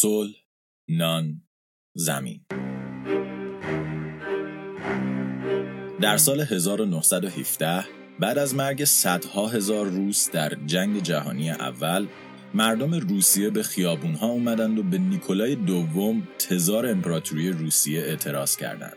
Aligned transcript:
صلح 0.00 0.34
نان 0.88 1.42
زمین 1.94 2.40
در 6.00 6.16
سال 6.16 6.40
1917 6.40 7.84
بعد 8.20 8.38
از 8.38 8.54
مرگ 8.54 8.84
صدها 8.84 9.46
هزار 9.46 9.86
روس 9.86 10.30
در 10.30 10.54
جنگ 10.66 11.02
جهانی 11.02 11.50
اول 11.50 12.06
مردم 12.54 12.94
روسیه 12.94 13.50
به 13.50 13.62
خیابونها 13.62 14.26
اومدند 14.26 14.78
و 14.78 14.82
به 14.82 14.98
نیکولای 14.98 15.54
دوم 15.54 16.28
تزار 16.38 16.86
امپراتوری 16.86 17.52
روسیه 17.52 18.00
اعتراض 18.00 18.56
کردند. 18.56 18.96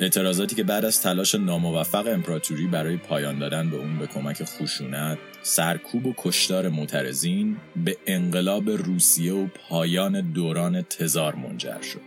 اعتراضاتی 0.00 0.56
که 0.56 0.64
بعد 0.64 0.84
از 0.84 1.02
تلاش 1.02 1.34
ناموفق 1.34 2.06
امپراتوری 2.06 2.66
برای 2.66 2.96
پایان 2.96 3.38
دادن 3.38 3.70
به 3.70 3.76
اون 3.76 3.98
به 3.98 4.06
کمک 4.06 4.44
خشونت، 4.44 5.18
سرکوب 5.48 6.06
و 6.06 6.14
کشتار 6.16 6.68
معترضین 6.68 7.56
به 7.84 7.96
انقلاب 8.06 8.70
روسیه 8.70 9.32
و 9.32 9.46
پایان 9.46 10.20
دوران 10.20 10.82
تزار 10.82 11.34
منجر 11.34 11.80
شد. 11.80 12.00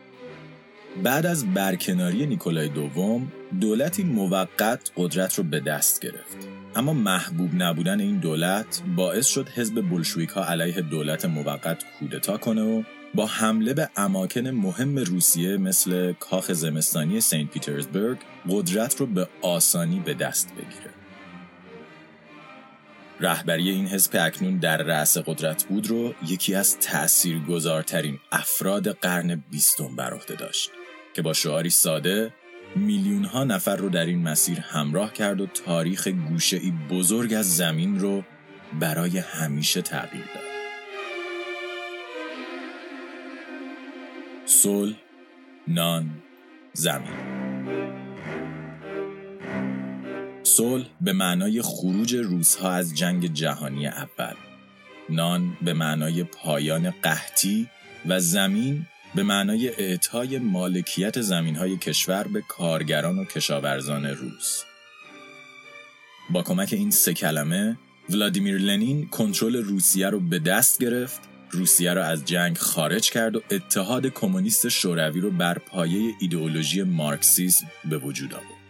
بعد 1.04 1.26
از 1.26 1.54
برکناری 1.54 2.26
نیکولای 2.26 2.68
دوم 2.68 3.32
دولتی 3.62 4.04
موقت 4.04 4.92
قدرت 4.98 5.36
رو 5.36 5.44
به 5.44 5.60
دست 5.60 6.02
گرفت 6.02 6.38
اما 6.76 6.94
محبوب 6.94 7.50
نبودن 7.54 8.00
این 8.00 8.18
دولت 8.18 8.82
باعث 8.96 9.28
شد 9.28 9.50
حزب 9.50 9.82
بلشویک 9.82 10.30
ها 10.30 10.46
علیه 10.46 10.82
دولت 10.82 11.26
موقت 11.26 11.84
کودتا 12.00 12.38
کنه 12.38 12.62
و 12.62 12.84
با 13.16 13.26
حمله 13.26 13.74
به 13.74 13.90
اماکن 13.96 14.48
مهم 14.48 14.98
روسیه 14.98 15.58
مثل 15.58 16.14
کاخ 16.14 16.52
زمستانی 16.52 17.22
سنت 17.22 17.52
پیترزبورگ 17.52 18.18
قدرت 18.50 18.96
رو 19.00 19.06
به 19.06 19.28
آسانی 19.42 20.00
به 20.00 20.14
دست 20.14 20.50
بگیره. 20.54 21.01
رهبری 23.22 23.70
این 23.70 23.88
حزب 23.88 24.12
اکنون 24.20 24.58
در 24.58 24.78
رأس 24.78 25.18
قدرت 25.18 25.64
بود 25.64 25.88
رو 25.88 26.14
یکی 26.28 26.56
از 26.56 26.80
تأثیرگذارترین 26.80 28.20
افراد 28.32 28.88
قرن 28.90 29.44
بیستم 29.52 29.96
بر 29.96 30.14
عهده 30.14 30.36
داشت 30.36 30.72
که 31.14 31.22
با 31.22 31.34
شعاری 31.34 31.70
ساده 31.70 32.34
میلیون 32.76 33.24
ها 33.24 33.44
نفر 33.44 33.76
رو 33.76 33.90
در 33.90 34.06
این 34.06 34.22
مسیر 34.22 34.60
همراه 34.60 35.14
کرد 35.14 35.42
و 35.42 35.46
تاریخ 35.46 36.08
گوشه 36.08 36.58
ای 36.58 36.74
بزرگ 36.90 37.34
از 37.34 37.56
زمین 37.56 38.00
رو 38.00 38.24
برای 38.80 39.18
همیشه 39.18 39.82
تغییر 39.82 40.26
داد. 40.26 40.44
صلح 44.46 44.96
نان 45.68 46.10
زمین 46.74 47.42
صلح 50.56 50.86
به 51.02 51.14
معنای 51.14 51.62
خروج 51.62 52.16
روزها 52.16 52.72
از 52.72 52.96
جنگ 52.96 53.34
جهانی 53.34 53.88
اول 53.88 54.34
نان 55.10 55.58
به 55.62 55.74
معنای 55.74 56.24
پایان 56.24 56.94
قحطی 57.04 57.68
و 58.06 58.20
زمین 58.20 58.86
به 59.16 59.24
معنای 59.24 59.70
اعطای 59.70 60.40
مالکیت 60.40 61.22
زمین 61.22 61.56
های 61.56 61.78
کشور 61.78 62.28
به 62.28 62.42
کارگران 62.42 63.20
و 63.20 63.26
کشاورزان 63.26 64.06
روس 64.06 64.64
با 66.30 66.44
کمک 66.44 66.74
این 66.74 66.92
سه 66.92 67.14
کلمه 67.14 67.78
ولادیمیر 68.10 68.58
لنین 68.58 69.08
کنترل 69.08 69.56
روسیه 69.56 70.10
رو 70.10 70.20
به 70.20 70.40
دست 70.40 70.80
گرفت 70.80 71.22
روسیه 71.52 71.94
را 71.94 72.06
از 72.06 72.26
جنگ 72.26 72.58
خارج 72.58 73.12
کرد 73.12 73.36
و 73.36 73.42
اتحاد 73.52 74.06
کمونیست 74.08 74.70
شوروی 74.70 75.22
رو 75.22 75.32
بر 75.32 75.58
پایه 75.58 76.14
ایدئولوژی 76.20 76.84
مارکسیسم 76.84 77.68
به 77.90 77.98
وجود 77.98 78.34
آورد. 78.34 78.61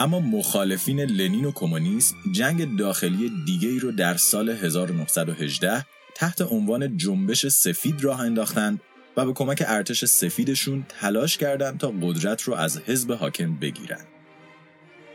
اما 0.00 0.20
مخالفین 0.20 1.00
لنین 1.00 1.44
و 1.44 1.52
کمونیسم 1.52 2.16
جنگ 2.32 2.76
داخلی 2.76 3.32
دیگه 3.46 3.68
ای 3.68 3.78
رو 3.78 3.92
در 3.92 4.16
سال 4.16 4.48
1918 4.48 5.86
تحت 6.14 6.42
عنوان 6.42 6.96
جنبش 6.96 7.46
سفید 7.46 8.04
راه 8.04 8.20
انداختند 8.20 8.80
و 9.16 9.26
به 9.26 9.32
کمک 9.32 9.62
ارتش 9.66 10.04
سفیدشون 10.04 10.86
تلاش 10.88 11.38
کردند 11.38 11.78
تا 11.78 11.92
قدرت 12.02 12.42
رو 12.42 12.54
از 12.54 12.78
حزب 12.78 13.12
حاکم 13.12 13.56
بگیرند. 13.56 14.06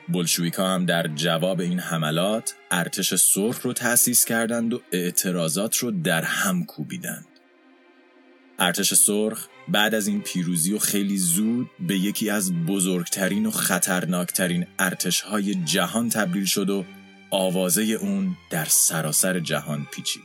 بلشویکا 0.09 0.67
هم 0.67 0.85
در 0.85 1.07
جواب 1.07 1.59
این 1.59 1.79
حملات 1.79 2.55
ارتش 2.71 3.15
سرخ 3.15 3.61
رو 3.61 3.73
تأسیس 3.73 4.25
کردند 4.25 4.73
و 4.73 4.81
اعتراضات 4.91 5.77
رو 5.77 5.91
در 5.91 6.21
هم 6.21 6.65
کوبیدند. 6.65 7.34
ارتش 8.59 8.93
سرخ 8.93 9.47
بعد 9.67 9.95
از 9.95 10.07
این 10.07 10.21
پیروزی 10.21 10.73
و 10.73 10.79
خیلی 10.79 11.17
زود 11.17 11.69
به 11.79 11.97
یکی 11.97 12.29
از 12.29 12.53
بزرگترین 12.65 13.45
و 13.45 13.51
خطرناکترین 13.51 14.67
ارتشهای 14.79 15.55
جهان 15.55 16.09
تبدیل 16.09 16.45
شد 16.45 16.69
و 16.69 16.85
آوازه 17.31 17.81
اون 17.81 18.37
در 18.49 18.65
سراسر 18.65 19.39
جهان 19.39 19.87
پیچید. 19.91 20.23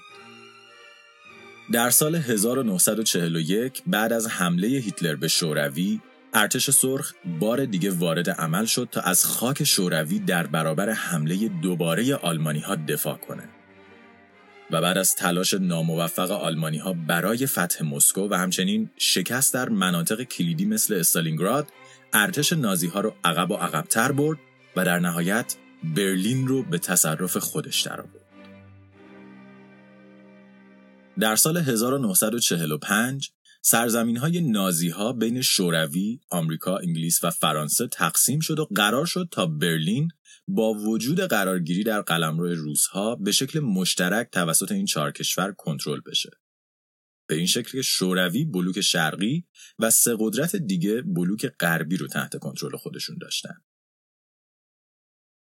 در 1.73 1.91
سال 1.91 2.15
1941 2.15 3.83
بعد 3.87 4.13
از 4.13 4.29
حمله 4.29 4.67
هیتلر 4.67 5.17
به 5.17 5.29
شوروی 5.29 6.01
ارتش 6.35 6.71
سرخ 6.71 7.13
بار 7.41 7.65
دیگه 7.65 7.91
وارد 7.91 8.31
عمل 8.31 8.65
شد 8.65 8.89
تا 8.93 9.01
از 9.01 9.25
خاک 9.25 9.65
شوروی 9.65 10.19
در 10.19 10.47
برابر 10.47 10.91
حمله 10.91 11.49
دوباره 11.49 12.15
آلمانی 12.15 12.61
ها 12.61 12.75
دفاع 12.75 13.17
کنه. 13.17 13.60
و 14.73 14.81
بعد 14.81 14.99
از 14.99 15.17
تلاش 15.17 15.55
ناموفق 15.55 16.31
آلمانی 16.31 16.79
ها 16.79 16.93
برای 16.93 17.47
فتح 17.47 17.85
مسکو 17.85 18.29
و 18.29 18.35
همچنین 18.35 18.91
شکست 18.97 19.55
در 19.55 19.69
مناطق 19.69 20.23
کلیدی 20.23 20.65
مثل 20.65 20.95
استالینگراد 20.95 21.69
ارتش 22.13 22.53
نازی 22.53 22.87
ها 22.87 23.01
رو 23.01 23.15
عقب 23.25 23.51
و 23.51 23.55
عقبتر 23.55 24.13
برد 24.13 24.39
و 24.77 24.85
در 24.85 24.99
نهایت 24.99 25.57
برلین 25.97 26.49
رو 26.49 26.63
به 26.63 26.79
تصرف 26.79 27.37
خودش 27.37 27.83
درآورد. 27.83 28.21
در 31.21 31.37
سال 31.37 31.57
1945 31.57 33.31
سرزمین 33.63 34.17
های 34.17 34.41
نازی 34.41 34.89
ها 34.89 35.13
بین 35.13 35.43
شوروی، 35.43 36.21
آمریکا، 36.31 36.77
انگلیس 36.77 37.25
و 37.25 37.31
فرانسه 37.31 37.87
تقسیم 37.87 38.41
شد 38.41 38.59
و 38.59 38.69
قرار 38.75 39.07
شد 39.07 39.29
تا 39.31 39.47
برلین 39.47 40.11
با 40.49 40.75
وجود 40.75 41.21
قرارگیری 41.21 41.85
در 41.85 42.03
قلمرو 42.03 42.55
روزها 42.55 43.17
به 43.17 43.33
شکل 43.33 43.61
مشترک 43.61 44.31
توسط 44.33 44.73
این 44.73 44.87
چهار 44.87 45.13
کشور 45.13 45.53
کنترل 45.53 46.01
بشه. 46.01 46.31
به 47.29 47.35
این 47.35 47.47
شکل 47.47 47.71
که 47.71 47.83
شوروی 47.83 48.45
بلوک 48.45 48.81
شرقی 48.81 49.47
و 49.79 49.91
سه 49.91 50.17
قدرت 50.19 50.57
دیگه 50.57 51.03
بلوک 51.03 51.47
غربی 51.47 51.97
رو 51.97 52.07
تحت 52.07 52.37
کنترل 52.37 52.77
خودشون 52.77 53.19
داشتن. 53.21 53.55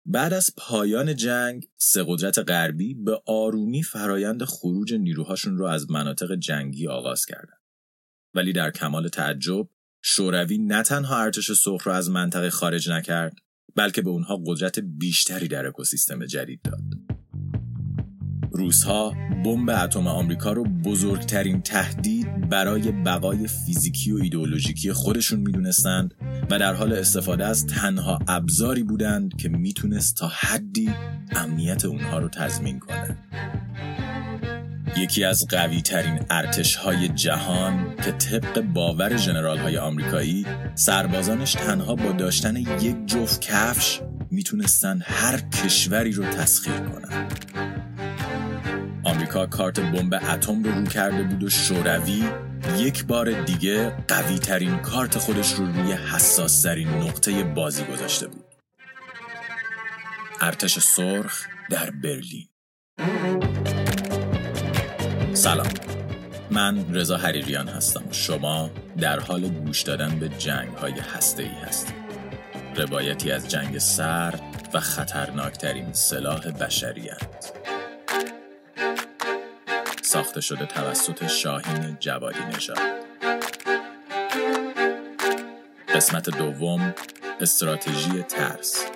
بعد 0.06 0.32
از 0.32 0.50
پایان 0.56 1.16
جنگ 1.16 1.68
سه 1.76 2.04
قدرت 2.06 2.38
غربی 2.38 2.94
به 2.94 3.22
آرومی 3.26 3.82
فرایند 3.82 4.44
خروج 4.44 4.94
نیروهاشون 4.94 5.58
رو 5.58 5.66
از 5.66 5.90
مناطق 5.90 6.34
جنگی 6.34 6.88
آغاز 6.88 7.26
کردند. 7.26 7.62
ولی 8.34 8.52
در 8.52 8.70
کمال 8.70 9.08
تعجب 9.08 9.68
شوروی 10.02 10.58
نه 10.58 10.82
تنها 10.82 11.16
ارتش 11.22 11.52
سرخ 11.52 11.86
را 11.86 11.94
از 11.94 12.10
منطقه 12.10 12.50
خارج 12.50 12.90
نکرد 12.90 13.34
بلکه 13.76 14.02
به 14.02 14.10
اونها 14.10 14.40
قدرت 14.46 14.78
بیشتری 14.78 15.48
در 15.48 15.66
اکوسیستم 15.66 16.26
جدید 16.26 16.62
داد. 16.62 16.82
روسها 18.54 19.14
بمب 19.44 19.70
اتم 19.70 20.06
آمریکا 20.06 20.52
رو 20.52 20.64
بزرگترین 20.64 21.62
تهدید 21.62 22.48
برای 22.48 22.92
بقای 22.92 23.48
فیزیکی 23.48 24.12
و 24.12 24.16
ایدئولوژیکی 24.16 24.92
خودشون 24.92 25.40
می‌دونستند 25.40 26.14
و 26.50 26.58
در 26.58 26.74
حال 26.74 26.92
استفاده 26.92 27.44
از 27.44 27.66
تنها 27.66 28.18
ابزاری 28.28 28.82
بودند 28.82 29.36
که 29.36 29.48
می‌تونست 29.48 30.16
تا 30.16 30.28
حدی 30.28 30.90
امنیت 31.30 31.84
اونها 31.84 32.18
رو 32.18 32.28
تضمین 32.28 32.78
کنه. 32.78 33.18
یکی 34.96 35.24
از 35.24 35.46
قوی 35.50 35.82
ترین 35.82 36.20
ارتش 36.30 36.76
های 36.76 37.08
جهان 37.08 37.96
که 38.04 38.12
طبق 38.12 38.60
باور 38.60 39.16
جنرال 39.16 39.58
های 39.58 39.78
آمریکایی 39.78 40.46
سربازانش 40.74 41.52
تنها 41.52 41.94
با 41.94 42.12
داشتن 42.12 42.56
یک 42.56 43.06
جفت 43.06 43.40
کفش 43.40 44.00
می‌تونستن 44.30 45.00
هر 45.04 45.40
کشوری 45.40 46.12
رو 46.12 46.24
تسخیر 46.24 46.78
کنن. 46.78 47.28
آمریکا 49.04 49.46
کارت 49.46 49.80
بمب 49.80 50.14
اتم 50.14 50.62
رو 50.62 50.70
رو 50.70 50.86
کرده 50.86 51.22
بود 51.22 51.42
و 51.42 51.50
شوروی 51.50 52.24
یک 52.78 53.04
بار 53.04 53.44
دیگه 53.44 53.90
قوی 54.08 54.38
ترین 54.38 54.78
کارت 54.78 55.18
خودش 55.18 55.52
رو 55.52 55.66
روی 55.66 55.92
حساس 55.92 56.62
ترین 56.62 56.88
نقطه 56.88 57.44
بازی 57.44 57.84
گذاشته 57.84 58.26
بود. 58.26 58.44
ارتش 60.40 60.78
سرخ 60.78 61.46
در 61.70 61.90
برلین. 61.90 62.48
سلام. 65.42 65.68
من 66.50 66.94
رضا 66.94 67.16
حریریان 67.16 67.68
هستم. 67.68 68.02
شما 68.10 68.70
در 68.98 69.20
حال 69.20 69.48
گوش 69.48 69.82
دادن 69.82 70.18
به 70.18 70.28
جنگ 70.28 70.74
های 70.74 70.92
هسته 70.92 71.42
ای 71.42 71.48
هستید. 71.48 71.94
روایتی 72.76 73.32
از 73.32 73.48
جنگ 73.48 73.78
سرد 73.78 74.40
و 74.74 74.80
خطرناکترین 74.80 75.92
سلاح 75.92 76.50
بشریت 76.50 77.52
ساخته 80.02 80.40
شده 80.40 80.66
توسط 80.66 81.26
شاهین 81.26 81.96
جوادی 82.00 82.44
نژاد. 82.56 82.78
قسمت 85.94 86.30
دوم 86.30 86.94
استراتژی 87.40 88.22
ترس. 88.22 88.91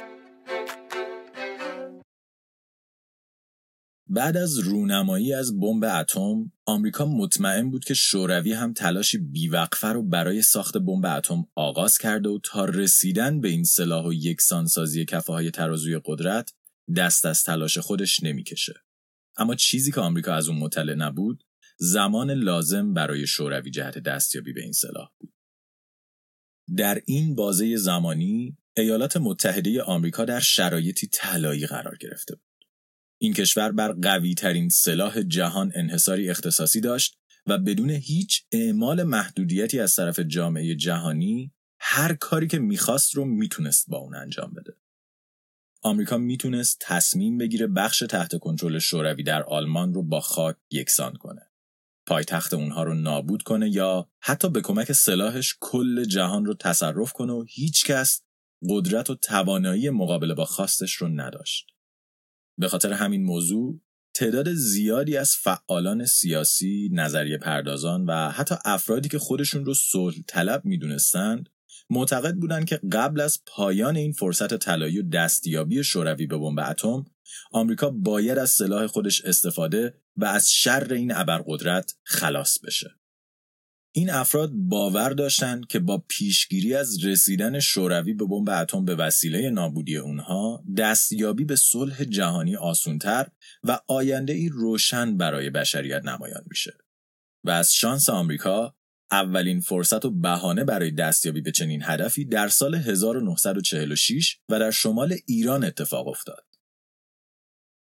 بعد 4.17 4.37
از 4.37 4.59
رونمایی 4.59 5.35
از 5.35 5.61
بمب 5.61 5.85
اتم 5.85 6.53
آمریکا 6.67 7.07
مطمئن 7.07 7.71
بود 7.71 7.85
که 7.85 7.95
شوروی 7.95 8.53
هم 8.53 8.73
تلاشی 8.73 9.19
بیوقفه 9.19 9.89
رو 9.89 10.03
برای 10.03 10.43
ساخت 10.43 10.79
بمب 10.79 11.07
اتم 11.07 11.47
آغاز 11.55 11.99
کرده 11.99 12.29
و 12.29 12.39
تا 12.43 12.65
رسیدن 12.65 13.41
به 13.41 13.49
این 13.49 13.65
سلاح 13.65 14.07
و 14.07 14.13
یکسانسازی 14.13 15.05
کفه 15.05 15.33
های 15.33 15.51
ترازوی 15.51 16.01
قدرت 16.05 16.53
دست 16.97 17.27
از 17.27 17.43
تلاش 17.43 17.79
خودش 17.79 18.23
نمی‌کشه. 18.23 18.75
اما 19.37 19.55
چیزی 19.55 19.93
که 19.93 20.01
آمریکا 20.01 20.35
از 20.35 20.49
اون 20.49 20.59
مطلع 20.59 20.95
نبود 20.95 21.45
زمان 21.79 22.31
لازم 22.31 22.95
برای 22.95 23.27
شوروی 23.27 23.71
جهت 23.71 23.99
دستیابی 23.99 24.53
به 24.53 24.63
این 24.63 24.73
سلاح 24.73 25.09
بود. 25.19 25.35
در 26.77 27.03
این 27.07 27.35
بازه 27.35 27.77
زمانی 27.77 28.57
ایالات 28.77 29.17
متحده 29.17 29.83
آمریکا 29.83 30.25
در 30.25 30.41
شرایطی 30.41 31.07
طلایی 31.07 31.67
قرار 31.67 31.97
گرفته 31.97 32.35
بود. 32.35 32.56
این 33.19 33.33
کشور 33.33 33.73
بر 33.73 33.93
قوی 33.93 34.35
ترین 34.35 34.69
سلاح 34.69 35.23
جهان 35.23 35.73
انحصاری 35.75 36.31
اختصاصی 36.31 36.81
داشت 36.81 37.19
و 37.47 37.59
بدون 37.59 37.91
هیچ 37.91 38.45
اعمال 38.53 39.03
محدودیتی 39.03 39.81
از 39.81 39.95
طرف 39.95 40.19
جامعه 40.19 40.75
جهانی 40.75 41.53
هر 41.81 42.15
کاری 42.15 42.47
که 42.47 42.59
می‌خواست 42.59 43.15
رو 43.15 43.25
می‌تونست 43.25 43.91
با 43.91 43.99
اون 43.99 44.15
انجام 44.15 44.53
بده. 44.55 44.77
آمریکا 45.83 46.19
می‌تونست 46.19 46.79
تصمیم 46.81 47.39
بگیره 47.39 47.67
بخش 47.67 47.99
تحت 47.99 48.39
کنترل 48.39 48.79
شوروی 48.79 49.23
در 49.23 49.43
آلمان 49.43 49.95
رو 49.95 50.03
با 50.03 50.21
خاک 50.21 50.57
یکسان 50.71 51.15
کنه. 51.15 51.43
پایتخت 52.07 52.55
اونها 52.55 52.83
رو 52.83 52.95
نابود 52.95 53.43
کنه 53.43 53.71
یا 53.71 54.11
حتی 54.21 54.51
به 54.51 54.61
کمک 54.61 54.93
سلاحش 54.93 55.57
کل 55.61 56.05
جهان 56.05 56.45
رو 56.45 56.55
تصرف 56.55 57.13
کنه 57.13 57.33
و 57.33 57.45
هیچکس 57.49 58.23
قدرت 58.69 59.11
و 59.11 59.15
توانایی 59.15 59.91
مقابله 59.91 60.35
با 60.35 60.45
خواستش 60.45 60.93
رو 60.93 61.09
نداشت. 61.09 61.76
به 62.59 62.69
خاطر 62.69 62.93
همین 62.93 63.25
موضوع 63.25 63.81
تعداد 64.15 64.55
زیادی 64.55 65.17
از 65.17 65.35
فعالان 65.37 66.05
سیاسی، 66.05 66.89
نظریه 66.93 67.39
پردازان 67.39 68.05
و 68.05 68.31
حتی 68.31 68.55
افرادی 68.65 69.09
که 69.09 69.19
خودشون 69.19 69.65
رو 69.65 69.75
صلح 69.75 70.15
طلب 70.29 70.65
می‌دونستند 70.65 71.49
معتقد 71.91 72.35
بودند 72.35 72.65
که 72.65 72.81
قبل 72.93 73.21
از 73.21 73.43
پایان 73.47 73.97
این 73.97 74.13
فرصت 74.13 74.55
طلایی 74.55 74.99
و 74.99 75.09
دستیابی 75.09 75.85
شوروی 75.85 76.27
به 76.27 76.37
بمب 76.37 76.61
اتم 76.61 77.05
آمریکا 77.53 77.91
باید 77.91 78.39
از 78.39 78.51
سلاح 78.51 78.87
خودش 78.87 79.25
استفاده 79.25 79.95
و 80.17 80.25
از 80.25 80.53
شر 80.53 80.93
این 80.93 81.13
ابرقدرت 81.15 81.95
خلاص 82.05 82.59
بشه. 82.59 82.91
این 83.99 84.11
افراد 84.11 84.51
باور 84.53 85.11
داشتند 85.11 85.67
که 85.67 85.79
با 85.79 86.05
پیشگیری 86.09 86.75
از 86.75 87.05
رسیدن 87.05 87.61
شوروی 87.61 88.15
به 88.15 88.25
بمب 88.25 88.51
اتم 88.51 88.85
به 88.85 88.95
وسیله 88.95 89.51
نابودی 89.51 89.97
اونها 89.97 90.65
دستیابی 90.77 91.45
به 91.45 91.57
صلح 91.57 92.05
جهانی 92.05 92.57
آسونتر 92.57 93.27
و 93.65 93.81
آینده 93.89 94.33
ای 94.33 94.49
روشن 94.49 95.17
برای 95.17 95.51
بشریت 95.51 96.05
نمایان 96.05 96.43
میشه 96.51 96.79
و 97.45 97.51
از 97.51 97.75
شانس 97.75 98.09
آمریکا 98.09 98.75
اولین 99.11 99.61
فرصت 99.61 100.05
و 100.05 100.11
بهانه 100.11 100.65
برای 100.65 100.91
دستیابی 100.91 101.41
به 101.41 101.53
چنین 101.53 101.83
هدفی 101.85 102.25
در 102.25 102.49
سال 102.49 102.75
1946 102.75 104.39
و 104.49 104.59
در 104.59 104.71
شمال 104.71 105.17
ایران 105.27 105.65
اتفاق 105.65 106.09
افتاد. 106.09 106.46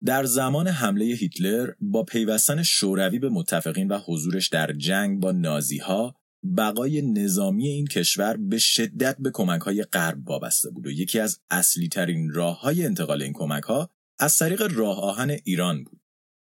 در 0.06 0.24
زمان 0.24 0.68
حمله 0.68 1.06
هیتلر 1.06 1.72
با 1.80 2.04
پیوستن 2.04 2.64
شوروی 2.64 3.20
به 3.20 3.30
متفقین 3.30 3.88
و 3.88 3.98
حضورش 3.98 4.48
در 4.48 4.74
جنگ 4.74 5.20
با 5.20 5.32
نازی 5.32 5.78
ها 5.78 6.16
بقای 6.58 7.02
نظامی 7.02 7.68
این 7.68 7.88
کشور 7.88 8.38
به 8.38 8.58
شدت 8.58 9.18
به 9.20 9.32
کمک 9.34 9.62
های 9.62 9.84
غرب 9.84 10.30
وابسته 10.30 10.70
بود 10.70 10.88
و 10.88 10.92
یکی 10.92 11.20
از 11.20 11.40
اصلی 11.50 11.88
ترین 11.88 12.32
راه 12.34 12.62
های 12.62 12.86
انتقال 12.86 13.22
این 13.22 13.34
کمک 13.34 13.64
ها 13.64 13.90
از 14.20 14.38
طریق 14.38 14.62
راه 14.72 15.02
آهن 15.02 15.30
ایران 15.44 15.84
بود. 15.84 16.02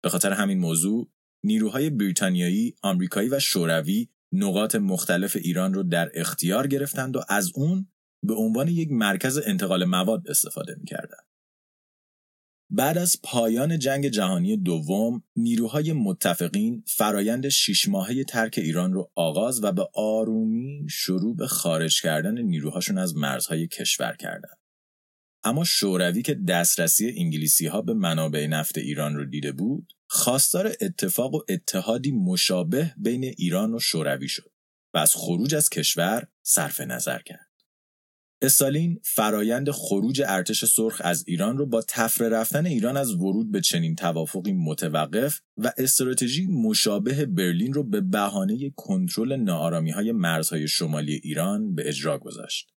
به 0.04 0.10
خاطر 0.10 0.32
همین 0.32 0.60
موضوع 0.60 1.12
نیروهای 1.44 1.90
بریتانیایی، 1.90 2.76
آمریکایی 2.82 3.30
و 3.30 3.40
شوروی 3.40 4.10
نقاط 4.34 4.76
مختلف 4.76 5.36
ایران 5.36 5.74
رو 5.74 5.84
در 5.84 6.12
اختیار 6.14 6.68
گرفتند 6.68 7.16
و 7.16 7.22
از 7.30 7.52
اون 7.56 7.88
به 8.24 8.34
عنوان 8.34 8.68
یک 8.68 8.92
مرکز 8.92 9.42
انتقال 9.46 9.86
مواد 9.86 10.30
استفاده 10.30 10.76
می‌کردند. 10.80 11.27
بعد 12.70 12.98
از 12.98 13.16
پایان 13.24 13.80
جنگ 13.80 14.08
جهانی 14.08 14.58
دوم 14.58 15.24
نیروهای 15.36 15.94
متفقین 15.94 16.84
فرایند 16.88 17.50
شیش 17.50 17.88
ماهه 17.88 18.24
ترک 18.24 18.56
ایران 18.58 18.94
رو 18.94 19.12
آغاز 19.16 19.64
و 19.64 19.72
به 19.72 19.88
آرومی 19.94 20.88
شروع 20.90 21.36
به 21.36 21.48
خارج 21.48 22.02
کردن 22.02 22.42
نیروهاشون 22.42 22.98
از 22.98 23.16
مرزهای 23.16 23.68
کشور 23.68 24.16
کردند. 24.20 24.58
اما 25.44 25.64
شوروی 25.64 26.22
که 26.22 26.34
دسترسی 26.34 27.14
انگلیسی 27.18 27.68
ها 27.68 27.82
به 27.82 27.94
منابع 27.94 28.48
نفت 28.48 28.78
ایران 28.78 29.16
رو 29.16 29.26
دیده 29.26 29.52
بود 29.52 29.94
خواستار 30.10 30.74
اتفاق 30.82 31.34
و 31.34 31.40
اتحادی 31.50 32.12
مشابه 32.12 32.94
بین 32.98 33.24
ایران 33.24 33.74
و 33.74 33.80
شوروی 33.80 34.28
شد 34.28 34.52
و 34.94 34.98
از 34.98 35.16
خروج 35.16 35.56
از 35.56 35.70
کشور 35.70 36.28
صرف 36.44 36.82
نظر 36.82 37.20
کرد. 37.20 37.47
استالین 38.42 39.00
فرایند 39.04 39.72
خروج 39.72 40.24
ارتش 40.26 40.66
سرخ 40.66 41.02
از 41.04 41.24
ایران 41.28 41.58
رو 41.58 41.66
با 41.66 41.82
تفره 41.88 42.30
رفتن 42.30 42.66
ایران 42.66 42.98
از 42.98 43.14
ورود 43.14 43.52
به 43.52 43.62
چنین 43.62 43.96
توافقی 43.96 44.54
متوقف 44.54 45.42
و 45.58 45.74
استراتژی 45.78 46.48
مشابه 46.48 47.26
برلین 47.26 47.74
رو 47.74 47.84
به 47.84 48.02
بهانه 48.02 48.70
کنترل 48.76 49.36
ناآرامی 49.36 49.92
های 49.92 50.12
مرزهای 50.12 50.68
شمالی 50.68 51.22
ایران 51.24 51.76
به 51.76 51.90
اجرا 51.90 52.18
گذاشت. 52.18 52.70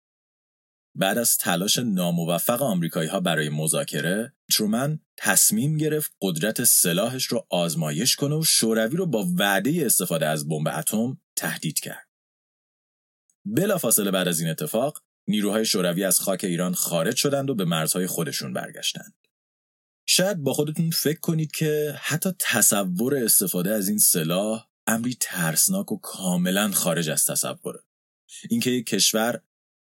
بعد 0.95 1.17
از 1.17 1.38
تلاش 1.38 1.77
ناموفق 1.79 2.61
آمریکایی 2.61 3.09
ها 3.09 3.19
برای 3.19 3.50
مذاکره، 3.50 4.33
ترومن 4.53 5.00
تصمیم 5.17 5.77
گرفت 5.77 6.11
قدرت 6.21 6.63
سلاحش 6.63 7.25
رو 7.25 7.47
آزمایش 7.50 8.15
کنه 8.15 8.35
و 8.35 8.44
شوروی 8.44 8.97
رو 8.97 9.06
با 9.06 9.27
وعده 9.38 9.85
استفاده 9.85 10.27
از 10.27 10.47
بمب 10.47 10.67
اتم 10.67 11.17
تهدید 11.35 11.79
کرد. 11.79 12.09
بلافاصله 13.45 14.11
بعد 14.11 14.27
از 14.27 14.39
این 14.39 14.50
اتفاق، 14.50 15.03
نیروهای 15.30 15.66
شوروی 15.66 16.04
از 16.04 16.20
خاک 16.20 16.44
ایران 16.44 16.74
خارج 16.74 17.16
شدند 17.16 17.50
و 17.50 17.56
به 17.56 17.66
مرزهای 17.66 18.08
خودشون 18.08 18.54
برگشتند. 18.54 19.14
شاید 20.08 20.38
با 20.38 20.54
خودتون 20.54 20.90
فکر 20.90 21.20
کنید 21.20 21.52
که 21.52 21.96
حتی 21.98 22.30
تصور 22.40 23.16
استفاده 23.16 23.72
از 23.72 23.90
این 23.90 23.98
سلاح 23.98 24.68
امری 24.88 25.18
ترسناک 25.20 25.92
و 25.92 25.98
کاملا 25.98 26.72
خارج 26.72 27.10
از 27.10 27.26
تصوره. 27.26 27.80
اینکه 28.50 28.72
یک 28.72 28.86
کشور 28.86 29.42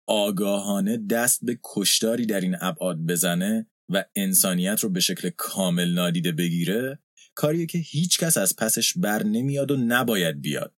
آگاهانه 0.06 0.96
دست 0.96 1.44
به 1.44 1.58
کشتاری 1.62 2.26
در 2.26 2.40
این 2.40 2.56
ابعاد 2.60 2.98
بزنه 2.98 3.66
و 3.88 4.04
انسانیت 4.16 4.80
رو 4.80 4.88
به 4.88 5.00
شکل 5.00 5.30
کامل 5.36 5.94
نادیده 5.94 6.32
بگیره 6.32 6.98
کاریه 7.34 7.66
که 7.66 7.78
هیچ 7.78 8.18
کس 8.18 8.36
از 8.36 8.56
پسش 8.56 8.98
بر 8.98 9.22
نمیاد 9.22 9.70
و 9.70 9.76
نباید 9.76 10.40
بیاد 10.40 10.74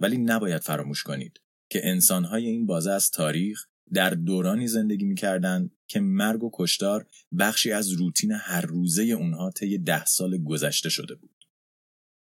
ولی 0.00 0.18
نباید 0.18 0.62
فراموش 0.62 1.02
کنید 1.02 1.40
که 1.70 1.88
انسانهای 1.88 2.46
این 2.46 2.66
بازه 2.66 2.90
از 2.90 3.10
تاریخ 3.10 3.66
در 3.92 4.10
دورانی 4.10 4.68
زندگی 4.68 5.04
می‌کردند 5.04 5.70
که 5.86 6.00
مرگ 6.00 6.44
و 6.44 6.50
کشتار 6.52 7.06
بخشی 7.38 7.72
از 7.72 7.90
روتین 7.90 8.32
هر 8.32 8.60
روزه 8.60 9.02
اونها 9.02 9.50
طی 9.50 9.78
ده 9.78 10.04
سال 10.04 10.38
گذشته 10.38 10.88
شده 10.88 11.14
بود. 11.14 11.30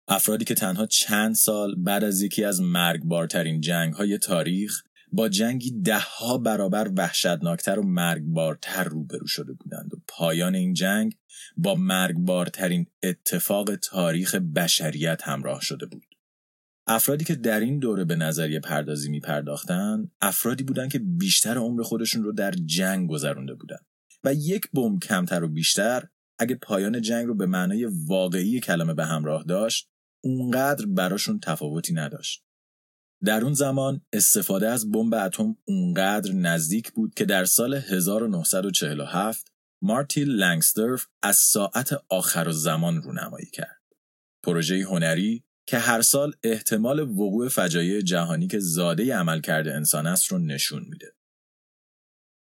افرادی 0.08 0.46
که 0.46 0.54
تنها 0.54 0.86
چند 0.86 1.36
سال 1.36 1.76
بعد 1.76 2.04
از 2.04 2.22
یکی 2.22 2.44
از 2.44 2.62
مرگبارترین 2.62 3.62
جنگ 3.62 3.94
های 3.94 4.18
تاریخ 4.18 4.84
با 5.12 5.30
جنگی 5.30 5.82
دهها 5.82 6.38
برابر 6.38 6.92
وحشتناکتر 6.98 7.80
و 7.80 7.84
مرگبارتر 7.84 8.84
روبرو 8.84 9.28
شده 9.28 9.54
بودند 9.54 9.94
و 9.94 9.98
پایان 10.08 10.56
این 10.56 10.74
جنگ 10.74 11.16
با 11.58 11.76
مرگبارترین 11.76 12.86
اتفاق 13.04 13.76
تاریخ 13.76 14.36
بشریت 14.36 15.22
همراه 15.24 15.62
شده 15.62 15.86
بود. 15.86 16.13
افرادی 16.88 17.26
که 17.26 17.36
در 17.36 17.60
این 17.60 17.80
دوره 17.80 18.04
به 18.06 18.16
نظریه 18.16 18.60
پردازی 18.60 19.10
می 19.10 19.20
پرداختن 19.20 20.12
افرادی 20.22 20.64
بودند 20.64 20.92
که 20.92 21.00
بیشتر 21.00 21.58
عمر 21.58 21.84
خودشون 21.84 22.24
رو 22.24 22.32
در 22.32 22.52
جنگ 22.52 23.10
گذرونده 23.10 23.54
بودند 23.54 23.86
و 24.24 24.34
یک 24.34 24.72
بمب 24.74 25.00
کمتر 25.00 25.44
و 25.44 25.48
بیشتر 25.48 26.08
اگه 26.40 26.56
پایان 26.56 27.02
جنگ 27.02 27.28
رو 27.28 27.36
به 27.36 27.46
معنای 27.46 27.90
واقعی 28.08 28.60
کلمه 28.60 28.94
به 28.94 29.06
همراه 29.06 29.44
داشت 29.44 29.90
اونقدر 30.24 30.86
براشون 30.86 31.40
تفاوتی 31.40 31.94
نداشت 31.94 32.44
در 33.24 33.44
اون 33.44 33.54
زمان 33.54 34.02
استفاده 34.14 34.70
از 34.70 34.92
بمب 34.92 35.14
اتم 35.14 35.58
اونقدر 35.66 36.32
نزدیک 36.32 36.92
بود 36.92 37.14
که 37.14 37.26
در 37.26 37.46
سال 37.46 37.74
1947 37.74 39.48
مارتین 39.82 40.28
لنگسترف 40.28 41.08
از 41.22 41.36
ساعت 41.36 41.94
آخر 42.10 42.52
زمان 42.52 43.02
رونمایی 43.02 43.46
کرد. 43.46 43.82
پروژه 44.44 44.84
هنری 44.84 45.44
که 45.68 45.78
هر 45.78 46.02
سال 46.02 46.34
احتمال 46.44 47.00
وقوع 47.00 47.50
فجایع 47.50 48.02
جهانی 48.02 48.48
که 48.48 48.60
زاده 48.60 49.16
عمل 49.16 49.42
کرده 49.42 49.74
انسان 49.74 50.08
است 50.08 50.28
رو 50.28 50.40
نشون 50.40 50.86
میده. 50.90 51.16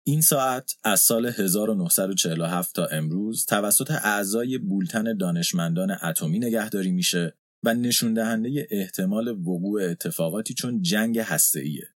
این 0.07 0.21
ساعت 0.21 0.77
از 0.85 1.01
سال 1.01 1.27
1947 1.27 2.75
تا 2.75 2.87
امروز 2.87 3.47
توسط 3.47 3.91
اعضای 3.91 4.59
بولتن 4.59 5.17
دانشمندان 5.17 5.91
اتمی 6.03 6.39
نگهداری 6.39 6.91
میشه 6.91 7.37
و 7.65 7.75
نشون 7.75 8.15
دهنده 8.15 8.69
احتمال 8.71 9.29
وقوع 9.29 9.83
اتفاقاتی 9.83 10.55
چون 10.55 10.83
جنگ 10.83 11.19
هسته‌ایه. 11.19 11.89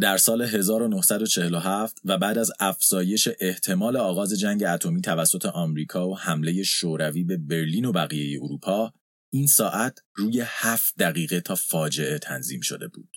در 0.00 0.16
سال 0.16 0.42
1947 0.42 2.00
و 2.04 2.18
بعد 2.18 2.38
از 2.38 2.52
افزایش 2.60 3.28
احتمال 3.40 3.96
آغاز 3.96 4.32
جنگ 4.38 4.64
اتمی 4.64 5.00
توسط 5.00 5.46
آمریکا 5.46 6.08
و 6.08 6.18
حمله 6.18 6.62
شوروی 6.62 7.24
به 7.24 7.36
برلین 7.36 7.84
و 7.84 7.92
بقیه 7.92 8.38
اروپا 8.42 8.92
این 9.34 9.46
ساعت 9.46 9.98
روی 10.14 10.42
هفت 10.46 10.94
دقیقه 10.98 11.40
تا 11.40 11.54
فاجعه 11.54 12.18
تنظیم 12.18 12.60
شده 12.60 12.88
بود. 12.88 13.16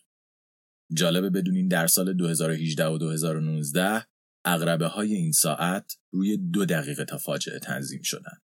جالبه 0.93 1.29
بدونین 1.29 1.67
در 1.67 1.87
سال 1.87 2.13
2018 2.13 2.85
و 2.85 2.97
2019 2.97 4.05
اغربه 4.45 4.87
های 4.87 5.13
این 5.13 5.31
ساعت 5.31 5.97
روی 6.13 6.37
دو 6.37 6.65
دقیقه 6.65 7.05
تا 7.05 7.17
فاجعه 7.17 7.59
تنظیم 7.59 8.01
شدن. 8.01 8.37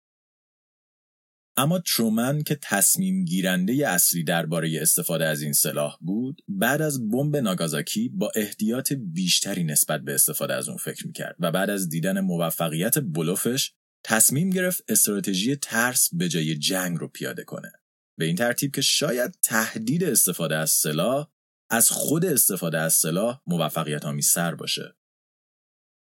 اما 1.57 1.79
ترومن 1.79 2.43
که 2.43 2.55
تصمیم 2.61 3.25
گیرنده 3.25 3.89
اصلی 3.89 4.23
درباره 4.23 4.81
استفاده 4.81 5.25
از 5.25 5.41
این 5.41 5.53
سلاح 5.53 5.97
بود 6.01 6.41
بعد 6.47 6.81
از 6.81 7.09
بمب 7.09 7.35
ناگازاکی 7.37 8.09
با 8.09 8.31
احتیاط 8.35 8.93
بیشتری 8.93 9.63
نسبت 9.63 10.01
به 10.01 10.13
استفاده 10.13 10.53
از 10.53 10.69
اون 10.69 10.77
فکر 10.77 11.07
می‌کرد 11.07 11.35
و 11.39 11.51
بعد 11.51 11.69
از 11.69 11.89
دیدن 11.89 12.19
موفقیت 12.19 12.99
بلوفش 12.99 13.73
تصمیم 14.03 14.50
گرفت 14.50 14.83
استراتژی 14.88 15.55
ترس 15.55 16.10
به 16.13 16.29
جای 16.29 16.55
جنگ 16.55 16.98
رو 16.98 17.07
پیاده 17.07 17.43
کنه 17.43 17.72
به 18.17 18.25
این 18.25 18.36
ترتیب 18.36 18.75
که 18.75 18.81
شاید 18.81 19.38
تهدید 19.41 20.03
استفاده 20.03 20.55
از 20.55 20.69
سلاح 20.69 21.27
از 21.69 21.89
خود 21.89 22.25
استفاده 22.25 22.79
از 22.79 22.93
سلاح 22.93 23.41
موفقیت 23.48 24.19
سر 24.22 24.55
باشه 24.55 24.95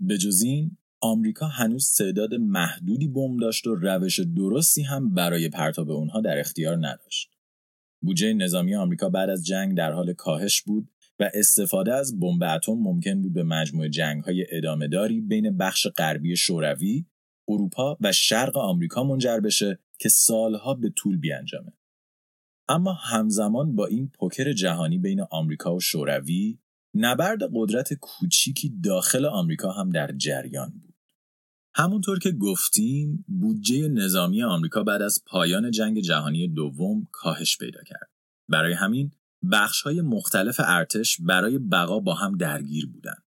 به 0.01 0.19
جز 0.19 0.43
این 0.43 0.77
آمریکا 1.01 1.47
هنوز 1.47 1.95
تعداد 1.95 2.35
محدودی 2.35 3.09
بمب 3.09 3.41
داشت 3.41 3.67
و 3.67 3.75
روش 3.75 4.21
درستی 4.21 4.83
هم 4.83 5.15
برای 5.15 5.49
پرتاب 5.49 5.91
اونها 5.91 6.21
در 6.21 6.39
اختیار 6.39 6.77
نداشت. 6.77 7.31
بودجه 8.03 8.33
نظامی 8.33 8.75
آمریکا 8.75 9.09
بعد 9.09 9.31
از 9.31 9.47
جنگ 9.47 9.77
در 9.77 9.93
حال 9.93 10.13
کاهش 10.13 10.63
بود 10.63 10.91
و 11.19 11.31
استفاده 11.35 11.95
از 11.95 12.21
بمب 12.21 12.43
اتم 12.43 12.73
ممکن 12.73 13.23
بود 13.23 13.33
به 13.33 13.43
مجموعه 13.43 13.89
جنگ‌های 13.89 14.47
ادامه 14.51 14.89
داری 14.89 15.21
بین 15.21 15.57
بخش 15.57 15.87
غربی 15.87 16.37
شوروی، 16.37 17.07
اروپا 17.49 17.97
و 18.01 18.13
شرق 18.13 18.57
آمریکا 18.57 19.05
منجر 19.05 19.41
بشه 19.41 19.79
که 19.99 20.09
سالها 20.09 20.75
به 20.75 20.91
طول 20.91 21.17
بیانجامه. 21.17 21.73
اما 22.69 22.93
همزمان 22.93 23.77
با 23.77 23.87
این 23.87 24.09
پوکر 24.09 24.53
جهانی 24.53 24.99
بین 24.99 25.21
آمریکا 25.31 25.75
و 25.75 25.81
شوروی 25.81 26.59
نبرد 26.95 27.39
قدرت 27.55 27.95
کوچیکی 27.95 28.81
داخل 28.85 29.25
آمریکا 29.25 29.73
هم 29.73 29.91
در 29.91 30.13
جریان 30.13 30.71
بود. 30.71 30.95
همونطور 31.75 32.19
که 32.19 32.31
گفتیم 32.31 33.25
بودجه 33.29 33.89
نظامی 33.89 34.43
آمریکا 34.43 34.83
بعد 34.83 35.03
از 35.03 35.23
پایان 35.27 35.71
جنگ 35.71 36.01
جهانی 36.01 36.49
دوم 36.49 37.09
کاهش 37.13 37.59
پیدا 37.59 37.83
کرد. 37.83 38.11
برای 38.49 38.73
همین 38.73 39.11
بخش 39.53 39.83
های 39.83 40.01
مختلف 40.01 40.61
ارتش 40.65 41.21
برای 41.21 41.59
بقا 41.59 42.01
با 42.01 42.15
هم 42.15 42.37
درگیر 42.37 42.87
بودند. 42.87 43.23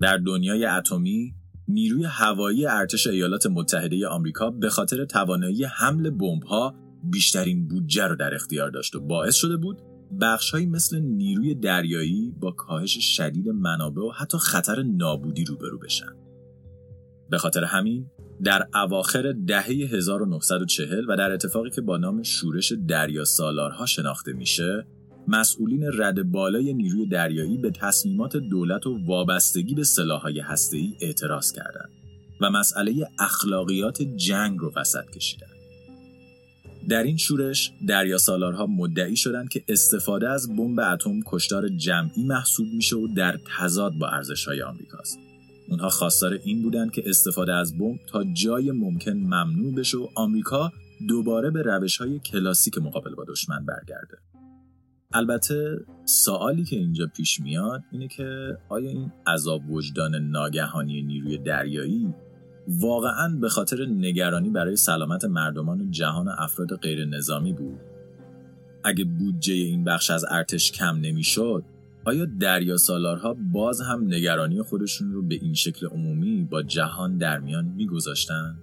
در 0.00 0.16
دنیای 0.16 0.64
اتمی 0.64 1.34
نیروی 1.68 2.04
هوایی 2.04 2.66
ارتش 2.66 3.06
ایالات 3.06 3.46
متحده 3.46 4.08
آمریکا 4.08 4.50
به 4.50 4.70
خاطر 4.70 5.04
توانایی 5.04 5.64
حمل 5.64 6.10
بمب‌ها 6.10 6.74
بیشترین 7.04 7.68
بودجه 7.68 8.06
رو 8.06 8.16
در 8.16 8.34
اختیار 8.34 8.70
داشت 8.70 8.96
و 8.96 9.00
باعث 9.00 9.34
شده 9.34 9.56
بود 9.56 9.78
بخشهایی 10.20 10.66
مثل 10.66 11.00
نیروی 11.00 11.54
دریایی 11.54 12.34
با 12.40 12.50
کاهش 12.50 13.16
شدید 13.16 13.48
منابع 13.48 14.02
و 14.02 14.10
حتی 14.10 14.38
خطر 14.38 14.82
نابودی 14.82 15.44
روبرو 15.44 15.78
بشن. 15.78 16.16
به 17.30 17.38
خاطر 17.38 17.64
همین 17.64 18.10
در 18.44 18.68
اواخر 18.74 19.32
دهه 19.32 19.66
1940 19.66 21.04
و 21.08 21.16
در 21.16 21.32
اتفاقی 21.32 21.70
که 21.70 21.80
با 21.80 21.96
نام 21.96 22.22
شورش 22.22 22.72
دریا 22.88 23.24
سالارها 23.24 23.86
شناخته 23.86 24.32
میشه 24.32 24.86
مسئولین 25.28 25.84
رد 25.94 26.22
بالای 26.22 26.74
نیروی 26.74 27.06
دریایی 27.06 27.56
به 27.56 27.70
تصمیمات 27.70 28.36
دولت 28.36 28.86
و 28.86 28.98
وابستگی 29.04 29.74
به 29.74 29.84
سلاحهای 29.84 30.40
هسته‌ای 30.40 30.96
اعتراض 31.00 31.52
کردند 31.52 31.90
و 32.40 32.50
مسئله 32.50 33.08
اخلاقیات 33.18 34.02
جنگ 34.02 34.58
رو 34.58 34.72
وسط 34.76 35.10
کشیدند. 35.10 35.50
در 36.88 37.02
این 37.02 37.16
شورش 37.16 37.72
دریا 37.86 38.18
سالارها 38.18 38.66
مدعی 38.66 39.16
شدند 39.16 39.48
که 39.48 39.64
استفاده 39.68 40.28
از 40.28 40.56
بمب 40.56 40.80
اتم 40.80 41.20
کشتار 41.26 41.68
جمعی 41.68 42.22
محسوب 42.22 42.66
میشه 42.74 42.96
و 42.96 43.08
در 43.16 43.38
تضاد 43.58 43.92
با 43.92 44.08
ارزش‌های 44.08 44.62
آمریکاست. 44.62 45.18
اونها 45.68 45.88
خواستار 45.88 46.38
این 46.44 46.62
بودند 46.62 46.92
که 46.92 47.02
استفاده 47.06 47.54
از 47.54 47.78
بمب 47.78 48.00
تا 48.06 48.24
جای 48.24 48.70
ممکن 48.70 49.12
ممنوع 49.12 49.74
بشه 49.74 49.98
و 49.98 50.08
آمریکا 50.14 50.72
دوباره 51.08 51.50
به 51.50 51.62
روش‌های 51.62 52.18
کلاسیک 52.18 52.78
مقابل 52.78 53.14
با 53.14 53.24
دشمن 53.28 53.66
برگرده. 53.66 54.18
البته 55.12 55.78
سوالی 56.04 56.64
که 56.64 56.76
اینجا 56.76 57.06
پیش 57.16 57.40
میاد 57.40 57.82
اینه 57.92 58.08
که 58.08 58.56
آیا 58.68 58.90
این 58.90 59.12
عذاب 59.26 59.70
وجدان 59.70 60.14
ناگهانی 60.14 61.02
نیروی 61.02 61.38
دریایی 61.38 62.14
واقعا 62.68 63.36
به 63.40 63.48
خاطر 63.48 63.86
نگرانی 63.86 64.50
برای 64.50 64.76
سلامت 64.76 65.24
مردمان 65.24 65.90
جهان 65.90 66.28
و 66.28 66.30
افراد 66.38 66.76
غیر 66.76 67.04
نظامی 67.04 67.52
بود 67.52 67.80
اگه 68.84 69.04
بودجه 69.04 69.54
این 69.54 69.84
بخش 69.84 70.10
از 70.10 70.24
ارتش 70.30 70.72
کم 70.72 70.96
نمی‌شد 70.96 71.64
آیا 72.04 72.24
دریا 72.24 72.76
سالارها 72.76 73.36
باز 73.52 73.80
هم 73.80 74.04
نگرانی 74.04 74.62
خودشون 74.62 75.12
رو 75.12 75.22
به 75.22 75.34
این 75.34 75.54
شکل 75.54 75.86
عمومی 75.86 76.48
با 76.50 76.62
جهان 76.62 77.18
در 77.18 77.38
میان 77.38 77.64
میگذاشتن؟ 77.64 78.58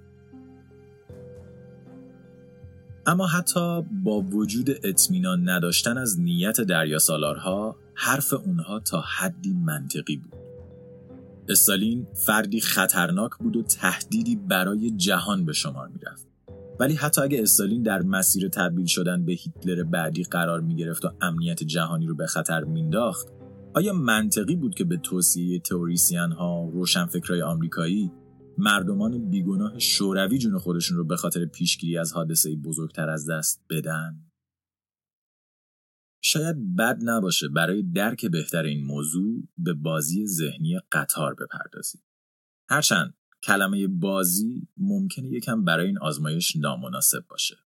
اما 3.08 3.28
حتی 3.28 3.82
با 4.04 4.22
وجود 4.22 4.70
اطمینان 4.84 5.50
نداشتن 5.50 5.98
از 5.98 6.20
نیت 6.20 6.62
دریا 6.62 7.00
سالارها 7.00 7.76
حرف 7.94 8.34
اونها 8.34 8.80
تا 8.80 9.02
حدی 9.02 9.54
منطقی 9.54 10.18
بود. 10.18 10.34
استالین 11.50 12.08
فردی 12.26 12.60
خطرناک 12.60 13.32
بود 13.40 13.56
و 13.56 13.64
تهدیدی 13.64 14.36
برای 14.36 14.92
جهان 14.92 15.46
به 15.46 15.54
شمار 15.54 15.88
می‌رفت 15.88 16.28
ولی 16.80 16.94
حتی 16.94 17.22
اگه 17.22 17.42
استالین 17.42 17.84
در 17.84 18.02
مسیر 18.02 18.50
تبدیل 18.50 18.86
شدن 18.86 19.26
به 19.26 19.34
هیتلر 19.34 19.84
بعدی 19.84 20.24
قرار 20.24 20.62
می 20.62 20.76
گرفت 20.76 21.06
و 21.06 21.10
امنیت 21.22 21.64
جهانی 21.64 22.08
رو 22.08 22.16
به 22.16 22.28
خطر 22.28 22.64
مینداخت 22.64 23.28
آیا 23.74 23.94
منطقی 23.94 24.56
بود 24.56 24.76
که 24.76 24.84
به 24.84 24.98
توصیه 24.98 25.60
تئوریسین 25.60 26.32
ها 26.32 26.70
روشنفکرای 26.74 27.42
آمریکایی 27.42 28.12
مردمان 28.58 29.30
بیگناه 29.30 29.80
شوروی 29.80 30.38
جون 30.38 30.58
خودشون 30.58 30.98
رو 30.98 31.06
به 31.06 31.16
خاطر 31.16 31.46
پیشگیری 31.46 31.98
از 31.98 32.14
حادثه 32.14 32.56
بزرگتر 32.56 33.10
از 33.10 33.30
دست 33.30 33.66
بدن 33.70 34.28
شاید 36.22 36.76
بد 36.76 37.00
نباشه 37.02 37.48
برای 37.48 37.84
درک 37.84 38.26
بهتر 38.26 38.64
این 38.64 38.86
موضوع 38.86 39.48
به 39.58 39.74
بازی 39.74 40.28
ذهنی 40.28 40.80
قطار 40.92 41.34
بپردازیم. 41.34 42.02
هرچند 42.70 43.14
کلمه 43.44 43.88
بازی 43.88 44.68
ممکنه 44.78 45.28
یکم 45.28 45.64
برای 45.64 45.88
این 45.88 46.00
آزمایش 46.00 46.56
نامناسب 46.56 47.26
باشه. 47.30 47.67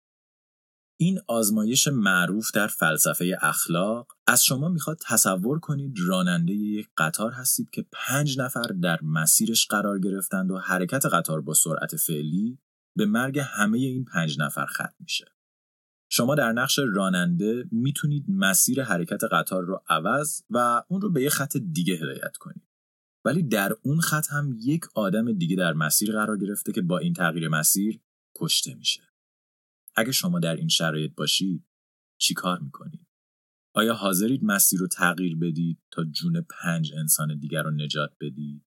این 1.00 1.20
آزمایش 1.28 1.88
معروف 1.88 2.52
در 2.52 2.68
فلسفه 2.68 3.38
اخلاق 3.42 4.08
از 4.28 4.44
شما 4.44 4.70
می‌خواد 4.70 4.98
تصور 5.02 5.60
کنید 5.60 6.00
راننده 6.00 6.54
یک 6.54 6.90
قطار 6.98 7.32
هستید 7.32 7.70
که 7.70 7.86
پنج 7.92 8.40
نفر 8.40 8.68
در 8.82 9.00
مسیرش 9.02 9.68
قرار 9.68 10.00
گرفتند 10.00 10.52
و 10.52 10.58
حرکت 10.58 11.06
قطار 11.06 11.42
با 11.42 11.54
سرعت 11.54 11.96
فعلی 11.96 12.60
به 12.96 13.06
مرگ 13.06 13.40
همه 13.40 13.78
این 13.78 14.06
پنج 14.06 14.40
نفر 14.40 14.66
ختم 14.66 14.94
میشه. 15.00 15.26
شما 16.10 16.36
در 16.36 16.52
نقش 16.52 16.80
راننده 16.80 17.66
می‌تونید 17.72 18.26
مسیر 18.30 18.84
حرکت 18.84 19.24
قطار 19.24 19.64
رو 19.64 19.84
عوض 19.90 20.42
و 20.50 20.84
اون 20.88 21.02
رو 21.02 21.12
به 21.12 21.22
یه 21.22 21.30
خط 21.30 21.58
دیگه 21.58 21.94
هدایت 21.94 22.38
کنید. 22.38 22.68
ولی 23.26 23.44
در 23.44 23.74
اون 23.82 24.00
خط 24.00 24.28
هم 24.32 24.58
یک 24.62 24.86
آدم 24.96 25.34
دیگه 25.34 25.56
در 25.56 25.74
مسیر 25.74 26.12
قرار 26.12 26.38
گرفته 26.38 26.72
که 26.72 26.82
با 26.82 26.98
این 26.98 27.14
تغییر 27.14 27.48
مسیر 27.48 28.00
کشته 28.36 28.76
میشه. 28.76 29.07
اگه 29.98 30.12
شما 30.12 30.40
در 30.40 30.56
این 30.56 30.68
شرایط 30.68 31.16
باشید 31.16 31.66
چی 32.20 32.34
کار 32.34 32.60
می‌کنید؟ 32.60 33.08
آیا 33.74 33.94
حاضرید 33.94 34.44
مسیر 34.44 34.80
رو 34.80 34.88
تغییر 34.88 35.38
بدید 35.38 35.80
تا 35.92 36.04
جون 36.04 36.42
پنج 36.42 36.94
انسان 36.94 37.40
دیگر 37.40 37.64
رو 37.64 37.72
نجات 37.72 38.12
بدید؟ 38.22 38.66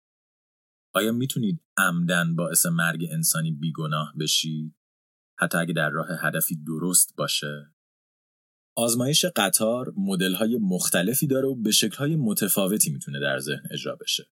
آیا 0.94 1.12
می‌تونید 1.12 1.62
عمدن 1.78 2.36
باعث 2.36 2.66
مرگ 2.66 3.08
انسانی 3.12 3.52
بیگناه 3.52 4.14
بشید؟ 4.20 4.76
حتی 5.40 5.58
اگه 5.58 5.74
در 5.74 5.90
راه 5.90 6.08
هدفی 6.22 6.56
درست 6.56 7.16
باشه 7.18 7.74
آزمایش 8.76 9.26
قطار 9.26 9.94
مدل 9.98 10.34
های 10.34 10.58
مختلفی 10.58 11.28
داره 11.28 11.48
و 11.48 11.56
به 11.56 11.72
شکل 11.72 11.98
های 11.98 12.16
متفاوتی 12.16 12.92
می‌تونه 12.92 13.20
در 13.20 13.40
ذهن 13.40 13.64
اجرا 13.72 13.96
بشه 13.96 14.30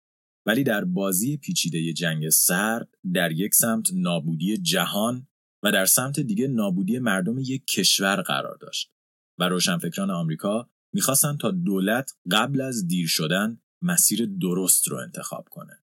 ولی 0.46 0.64
در 0.64 0.84
بازی 0.84 1.36
پیچیده 1.36 1.92
جنگ 1.92 2.28
سرد 2.28 2.88
در 3.14 3.32
یک 3.32 3.54
سمت 3.54 3.90
نابودی 3.94 4.58
جهان 4.58 5.26
و 5.62 5.72
در 5.72 5.86
سمت 5.86 6.20
دیگه 6.20 6.48
نابودی 6.48 6.98
مردم 6.98 7.38
یک 7.38 7.66
کشور 7.66 8.22
قرار 8.22 8.56
داشت 8.56 8.92
و 9.38 9.48
روشنفکران 9.48 10.10
آمریکا 10.10 10.70
می‌خواستن 10.92 11.36
تا 11.36 11.50
دولت 11.50 12.12
قبل 12.30 12.60
از 12.60 12.88
دیر 12.88 13.06
شدن 13.06 13.60
مسیر 13.82 14.26
درست 14.26 14.88
رو 14.88 14.96
انتخاب 14.96 15.48
کنه. 15.48 15.82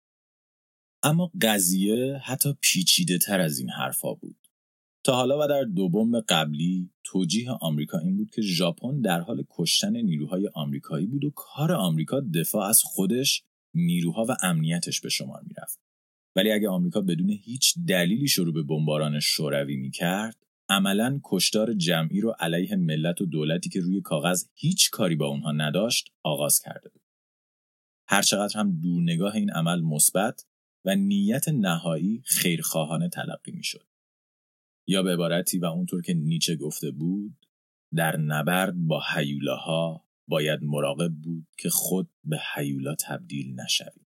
اما 1.04 1.32
قضیه 1.42 2.22
حتی 2.26 2.58
پیچیده 2.62 3.18
تر 3.18 3.40
از 3.40 3.60
این 3.60 3.70
حرفا 3.70 4.14
بود. 4.14 4.38
تا 5.06 5.16
حالا 5.16 5.44
و 5.44 5.48
در 5.48 5.64
دو 5.64 5.90
بمب 5.90 6.24
قبلی 6.30 6.90
توجیه 7.04 7.52
آمریکا 7.52 7.98
این 7.98 8.18
بود 8.18 8.32
که 8.32 8.42
ژاپن 8.42 9.02
در 9.02 9.20
حال 9.20 9.44
کشتن 9.50 9.98
نیروهای 9.98 10.50
آمریکایی 10.54 11.06
بود 11.06 11.26
و 11.26 11.30
کار 11.30 11.72
آمریکا 11.72 12.20
دفاع 12.20 12.68
از 12.70 12.82
خودش 12.84 13.44
نیروها 13.74 14.26
و 14.30 14.38
امنیتش 14.42 15.02
به 15.02 15.10
شمار 15.10 15.42
می‌رفت. 15.42 15.80
ولی 16.36 16.52
اگه 16.52 16.70
آمریکا 16.70 17.02
بدون 17.02 17.30
هیچ 17.30 17.74
دلیلی 17.88 18.28
شروع 18.28 18.54
به 18.54 18.64
بمباران 18.64 19.20
شوروی 19.20 19.76
می‌کرد 19.76 20.38
عملا 20.70 21.20
کشتار 21.24 21.74
جمعی 21.74 22.22
رو 22.22 22.36
علیه 22.40 22.76
ملت 22.76 23.22
و 23.22 23.26
دولتی 23.26 23.70
که 23.70 23.80
روی 23.80 24.02
کاغذ 24.02 24.46
هیچ 24.54 24.90
کاری 24.90 25.16
با 25.16 25.28
اونها 25.28 25.52
نداشت 25.52 26.12
آغاز 26.24 26.60
کرده 26.60 26.90
بود. 26.90 27.02
هرچقدر 28.08 28.60
هم 28.60 28.80
دورنگاه 28.82 29.36
این 29.36 29.52
عمل 29.52 29.82
مثبت 29.82 30.46
و 30.86 30.96
نیت 30.96 31.48
نهایی 31.48 32.22
خیرخواهانه 32.26 33.10
تلقی 33.10 33.52
می‌شد. 33.52 33.88
یا 34.88 35.04
به 35.04 35.14
عبارتی 35.14 35.60
و 35.60 35.66
اونطور 35.66 36.02
که 36.02 36.14
نیچه 36.14 36.56
گفته 36.56 36.92
بود 36.92 37.36
در 37.96 38.18
نبرد 38.18 38.74
با 38.76 39.04
حیولاها 39.16 40.06
باید 40.28 40.64
مراقب 40.64 41.14
بود 41.14 41.48
که 41.58 41.70
خود 41.70 42.10
به 42.24 42.40
حیولا 42.56 42.96
تبدیل 42.96 43.60
نشویم. 43.60 44.03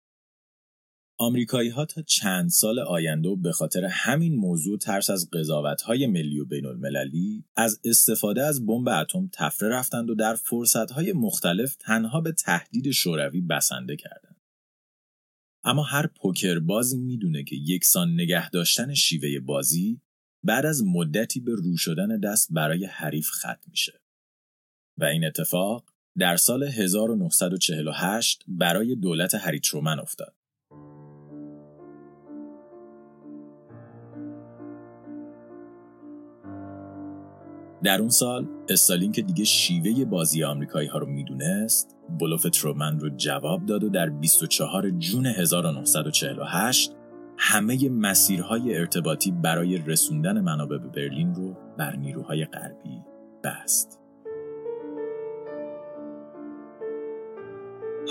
آمریکایی 1.19 1.69
ها 1.69 1.85
تا 1.85 2.03
چند 2.03 2.51
سال 2.51 2.79
آینده 2.79 3.37
به 3.37 3.53
خاطر 3.53 3.85
همین 3.85 4.35
موضوع 4.35 4.79
ترس 4.79 5.11
از 5.11 5.31
قضاوت 5.31 5.83
های 5.83 6.07
ملی 6.07 6.41
و 6.41 6.45
بین 6.45 6.67
المللی 6.67 7.45
از 7.57 7.81
استفاده 7.85 8.45
از 8.45 8.67
بمب 8.67 8.89
اتم 8.89 9.29
تفره 9.33 9.69
رفتند 9.69 10.11
و 10.11 10.15
در 10.15 10.35
فرصت 10.35 10.91
های 10.91 11.13
مختلف 11.13 11.77
تنها 11.77 12.21
به 12.21 12.33
تهدید 12.33 12.91
شوروی 12.91 13.41
بسنده 13.41 13.97
کردند. 13.97 14.41
اما 15.65 15.83
هر 15.83 16.07
پوکر 16.07 16.59
بازی 16.59 16.99
می‌دونه 16.99 17.45
که 17.45 17.57
یکسان 17.57 18.15
نگه 18.15 18.51
داشتن 18.51 18.95
شیوه 18.95 19.41
بازی 19.41 20.01
بعد 20.45 20.67
از 20.67 20.85
مدتی 20.85 21.41
به 21.41 21.53
رو 21.55 21.77
شدن 21.77 22.21
دست 22.21 22.49
برای 22.51 22.85
حریف 22.85 23.31
ختم 23.31 23.71
میشه. 23.71 24.01
و 24.99 25.05
این 25.05 25.25
اتفاق 25.25 25.85
در 26.19 26.37
سال 26.37 26.63
1948 26.63 28.45
برای 28.49 28.97
دولت 28.97 29.35
هری 29.35 29.61
ترومن 29.61 29.99
افتاد. 29.99 30.36
در 37.83 38.01
اون 38.01 38.09
سال 38.09 38.47
استالین 38.69 39.13
که 39.13 39.23
دیگه 39.23 39.45
شیوه 39.45 40.05
بازی 40.05 40.45
آمریکایی 40.45 40.89
ها 40.89 40.99
رو 40.99 41.07
می‌دونست 41.07 41.97
بلوف 42.21 42.47
ترومن 42.53 43.01
رو 43.01 43.11
جواب 43.11 43.67
داد 43.67 43.85
و 43.85 43.89
در 43.89 44.11
24 44.11 44.91
جون 44.91 45.27
1948 45.27 46.93
همه 47.39 47.89
مسیرهای 47.89 48.77
ارتباطی 48.77 49.31
برای 49.31 49.79
رسوندن 49.79 50.41
منابع 50.41 50.79
به 50.79 50.89
برلین 50.89 51.35
رو 51.35 51.57
بر 51.79 51.97
نیروهای 51.97 52.45
غربی 52.45 53.03
بست. 53.45 54.06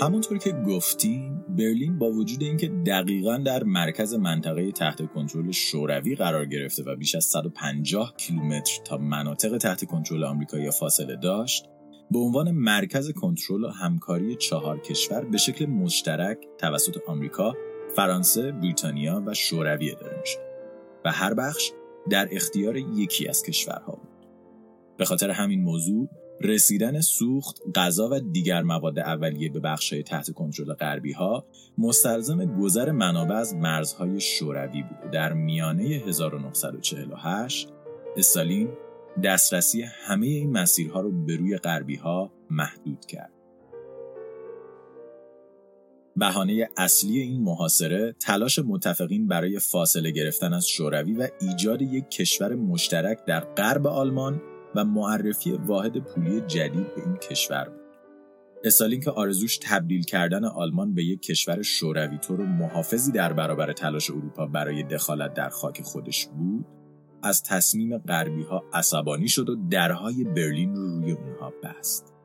همونطور 0.00 0.38
که 0.38 0.52
گفتیم 0.52 1.44
برلین 1.48 1.98
با 1.98 2.10
وجود 2.10 2.42
اینکه 2.42 2.68
دقیقا 2.68 3.36
در 3.36 3.64
مرکز 3.64 4.14
منطقه 4.14 4.72
تحت 4.72 5.06
کنترل 5.06 5.50
شوروی 5.50 6.14
قرار 6.14 6.46
گرفته 6.46 6.82
و 6.82 6.96
بیش 6.96 7.14
از 7.14 7.24
150 7.24 8.14
کیلومتر 8.16 8.82
تا 8.84 8.96
مناطق 8.98 9.56
تحت 9.56 9.84
کنترل 9.84 10.24
آمریکایی 10.24 10.70
فاصله 10.70 11.16
داشت 11.16 11.64
به 12.10 12.18
عنوان 12.18 12.50
مرکز 12.50 13.12
کنترل 13.12 13.64
و 13.64 13.68
همکاری 13.68 14.36
چهار 14.36 14.80
کشور 14.80 15.24
به 15.24 15.38
شکل 15.38 15.66
مشترک 15.66 16.38
توسط 16.58 16.96
آمریکا، 17.06 17.54
فرانسه، 17.96 18.52
بریتانیا 18.52 19.22
و 19.26 19.34
شوروی 19.34 19.90
اداره 19.90 20.20
می‌شد 20.20 20.40
و 21.04 21.12
هر 21.12 21.34
بخش 21.34 21.72
در 22.10 22.28
اختیار 22.30 22.76
یکی 22.76 23.28
از 23.28 23.42
کشورها 23.42 23.92
بود. 23.92 24.26
به 24.96 25.04
خاطر 25.04 25.30
همین 25.30 25.62
موضوع 25.62 26.08
رسیدن 26.40 27.00
سوخت، 27.00 27.62
غذا 27.74 28.08
و 28.12 28.20
دیگر 28.20 28.62
مواد 28.62 28.98
اولیه 28.98 29.48
به 29.48 29.60
بخش‌های 29.60 30.02
تحت 30.02 30.30
کنترل 30.30 30.74
غربی 30.74 31.12
ها 31.12 31.46
مستلزم 31.78 32.44
گذر 32.60 32.90
منابع 32.90 33.34
از 33.34 33.54
مرزهای 33.54 34.20
شوروی 34.20 34.82
بود 34.82 35.10
در 35.10 35.32
میانه 35.32 35.84
1948 35.84 37.68
استالین 38.16 38.68
دسترسی 39.24 39.82
همه 39.82 40.26
این 40.26 40.50
مسیرها 40.50 41.00
رو 41.00 41.24
به 41.24 41.36
روی 41.36 41.56
غربی 41.56 41.96
ها 41.96 42.32
محدود 42.50 43.06
کرد. 43.06 43.32
بهانه 46.16 46.68
اصلی 46.76 47.20
این 47.20 47.42
محاصره 47.42 48.14
تلاش 48.20 48.58
متفقین 48.58 49.28
برای 49.28 49.58
فاصله 49.58 50.10
گرفتن 50.10 50.52
از 50.52 50.68
شوروی 50.68 51.12
و 51.12 51.28
ایجاد 51.40 51.82
یک 51.82 52.08
کشور 52.08 52.54
مشترک 52.54 53.24
در 53.24 53.40
غرب 53.40 53.86
آلمان 53.86 54.42
و 54.76 54.84
معرفی 54.84 55.52
واحد 55.52 55.98
پولی 55.98 56.40
جدید 56.40 56.94
به 56.94 57.02
این 57.06 57.16
کشور 57.16 57.68
بود. 57.68 57.80
استالین 58.64 59.00
که 59.00 59.10
آرزوش 59.10 59.58
تبدیل 59.62 60.02
کردن 60.02 60.44
آلمان 60.44 60.94
به 60.94 61.04
یک 61.04 61.22
کشور 61.22 61.62
شوروی 61.62 62.18
طور 62.18 62.46
محافظی 62.46 63.12
در 63.12 63.32
برابر 63.32 63.72
تلاش 63.72 64.10
اروپا 64.10 64.46
برای 64.46 64.82
دخالت 64.82 65.34
در 65.34 65.48
خاک 65.48 65.82
خودش 65.82 66.26
بود، 66.26 66.66
از 67.22 67.42
تصمیم 67.42 67.98
غربی 67.98 68.42
ها 68.42 68.64
عصبانی 68.72 69.28
شد 69.28 69.48
و 69.48 69.56
درهای 69.70 70.24
برلین 70.24 70.74
رو 70.74 71.00
روی 71.00 71.12
اونها 71.12 71.52
بست. 71.62 72.15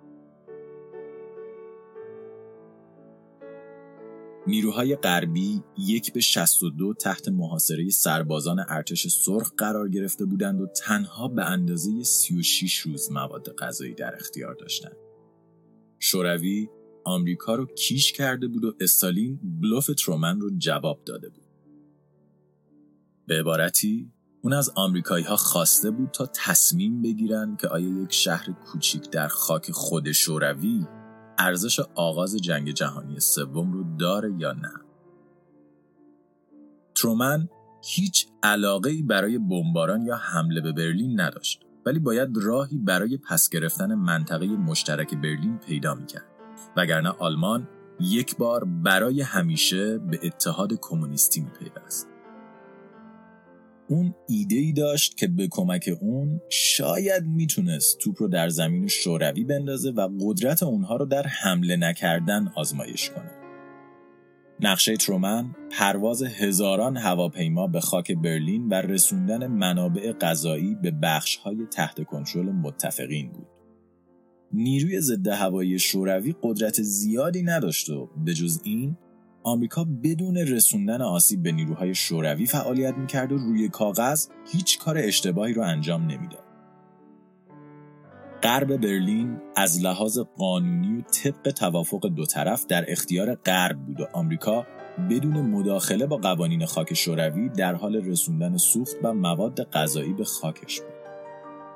نیروهای 4.47 4.95
غربی 4.95 5.63
یک 5.77 6.13
به 6.13 6.19
62 6.19 6.93
تحت 6.93 7.27
محاصره 7.27 7.89
سربازان 7.89 8.65
ارتش 8.69 9.07
سرخ 9.07 9.51
قرار 9.57 9.89
گرفته 9.89 10.25
بودند 10.25 10.61
و 10.61 10.67
تنها 10.67 11.27
به 11.27 11.45
اندازه 11.45 12.03
36 12.03 12.77
روز 12.77 13.11
مواد 13.11 13.55
غذایی 13.55 13.93
در 13.93 14.15
اختیار 14.15 14.53
داشتند. 14.53 14.95
شوروی 15.99 16.69
آمریکا 17.03 17.55
رو 17.55 17.65
کیش 17.65 18.11
کرده 18.11 18.47
بود 18.47 18.65
و 18.65 18.73
استالین 18.79 19.39
بلوف 19.61 19.89
ترومن 19.97 20.39
رو 20.39 20.49
جواب 20.57 21.03
داده 21.05 21.29
بود. 21.29 21.43
به 23.27 23.39
عبارتی 23.39 24.11
اون 24.41 24.53
از 24.53 24.71
آمریکایی 24.75 25.25
ها 25.25 25.35
خواسته 25.35 25.91
بود 25.91 26.11
تا 26.11 26.25
تصمیم 26.25 27.01
بگیرن 27.01 27.57
که 27.61 27.67
آیا 27.67 28.03
یک 28.03 28.13
شهر 28.13 28.51
کوچیک 28.51 29.09
در 29.09 29.27
خاک 29.27 29.71
خود 29.71 30.11
شوروی 30.11 30.85
ارزش 31.41 31.79
آغاز 31.95 32.35
جنگ 32.35 32.71
جهانی 32.71 33.19
سوم 33.19 33.73
رو 33.73 33.97
داره 33.97 34.33
یا 34.37 34.51
نه؟ 34.51 34.71
ترومن 36.95 37.49
هیچ 37.83 38.27
علاقه 38.43 39.03
برای 39.03 39.37
بمباران 39.37 40.01
یا 40.01 40.15
حمله 40.15 40.61
به 40.61 40.71
برلین 40.71 41.21
نداشت 41.21 41.61
ولی 41.85 41.99
باید 41.99 42.29
راهی 42.33 42.77
برای 42.77 43.17
پس 43.17 43.49
گرفتن 43.49 43.95
منطقه 43.95 44.45
مشترک 44.45 45.15
برلین 45.15 45.57
پیدا 45.57 45.95
می‌کرد. 45.95 46.25
وگرنه 46.77 47.09
آلمان 47.09 47.67
یک 47.99 48.37
بار 48.37 48.63
برای 48.63 49.21
همیشه 49.21 49.97
به 49.97 50.19
اتحاد 50.23 50.73
کمونیستی 50.81 51.41
میپیوست. 51.41 52.10
اون 53.91 54.15
ایده 54.27 54.55
ای 54.55 54.71
داشت 54.71 55.17
که 55.17 55.27
به 55.27 55.47
کمک 55.51 55.97
اون 56.01 56.41
شاید 56.49 57.25
می‌تونست 57.25 57.97
توپ 57.97 58.15
رو 58.21 58.27
در 58.27 58.49
زمین 58.49 58.87
شوروی 58.87 59.43
بندازه 59.43 59.91
و 59.91 60.09
قدرت 60.21 60.63
اونها 60.63 60.95
رو 60.95 61.05
در 61.05 61.27
حمله 61.27 61.75
نکردن 61.75 62.51
آزمایش 62.55 63.09
کنه. 63.09 63.31
نقشه 64.59 64.97
ترومن 64.97 65.55
پرواز 65.71 66.23
هزاران 66.23 66.97
هواپیما 66.97 67.67
به 67.67 67.79
خاک 67.79 68.11
برلین 68.11 68.67
و 68.67 68.73
رسوندن 68.73 69.47
منابع 69.47 70.11
غذایی 70.11 70.75
به 70.75 70.91
بخشهای 70.91 71.65
تحت 71.71 72.03
کنترل 72.03 72.51
متفقین 72.51 73.31
بود. 73.31 73.47
نیروی 74.53 75.01
ضد 75.01 75.27
هوایی 75.27 75.79
شوروی 75.79 76.35
قدرت 76.43 76.81
زیادی 76.81 77.43
نداشت 77.43 77.89
و 77.89 78.09
به 78.25 78.33
جز 78.33 78.61
این 78.63 78.97
آمریکا 79.43 79.85
بدون 80.03 80.37
رسوندن 80.37 81.01
آسیب 81.01 81.43
به 81.43 81.51
نیروهای 81.51 81.95
شوروی 81.95 82.45
فعالیت 82.45 82.97
می‌کرد 82.97 83.31
و 83.31 83.37
روی 83.37 83.69
کاغذ 83.69 84.27
هیچ 84.51 84.79
کار 84.79 84.97
اشتباهی 84.97 85.53
رو 85.53 85.61
انجام 85.61 86.01
نمی‌داد. 86.01 86.43
غرب 88.43 88.77
برلین 88.77 89.37
از 89.55 89.83
لحاظ 89.83 90.19
قانونی 90.19 90.97
و 90.97 91.01
طبق 91.01 91.51
توافق 91.51 92.07
دو 92.07 92.25
طرف 92.25 92.65
در 92.65 92.85
اختیار 92.87 93.35
غرب 93.35 93.79
بود 93.79 94.01
و 94.01 94.05
آمریکا 94.13 94.65
بدون 95.09 95.41
مداخله 95.41 96.05
با 96.05 96.17
قوانین 96.17 96.65
خاک 96.65 96.93
شوروی 96.93 97.49
در 97.49 97.75
حال 97.75 97.95
رسوندن 97.95 98.57
سوخت 98.57 98.95
و 99.03 99.13
مواد 99.13 99.69
غذایی 99.69 100.13
به 100.13 100.23
خاکش 100.23 100.81
بود. 100.81 100.93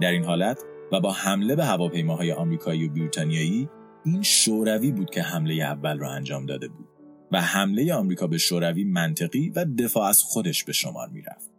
در 0.02 0.12
این 0.12 0.24
حالت 0.24 0.60
و 0.92 1.00
با 1.00 1.12
حمله 1.12 1.56
به 1.56 1.66
هواپیماهای 1.66 2.32
آمریکایی 2.32 2.88
و 2.88 2.92
بریتانیایی 2.92 3.70
این 4.06 4.22
شوروی 4.22 4.92
بود 4.92 5.10
که 5.10 5.22
حمله 5.22 5.54
اول 5.54 6.00
را 6.00 6.12
انجام 6.12 6.46
داده 6.46 6.68
بود. 6.68 6.95
و 7.32 7.42
حمله 7.42 7.94
آمریکا 7.94 8.28
به 8.28 8.38
شوروی 8.38 8.84
منطقی 8.84 9.50
و 9.50 9.66
دفاع 9.66 10.04
از 10.08 10.24
خودش 10.24 10.64
به 10.64 10.74
شمار 10.74 11.10
می‌رفت. 11.10 11.52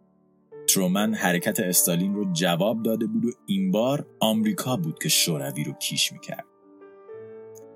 ترومن 0.67 1.13
حرکت 1.13 1.59
استالین 1.59 2.13
رو 2.13 2.33
جواب 2.33 2.83
داده 2.83 3.05
بود 3.05 3.25
و 3.25 3.31
این 3.45 3.71
بار 3.71 4.07
آمریکا 4.19 4.77
بود 4.77 4.99
که 4.99 5.09
شوروی 5.09 5.63
رو 5.63 5.73
کیش 5.73 6.11
می‌کرد. 6.11 6.45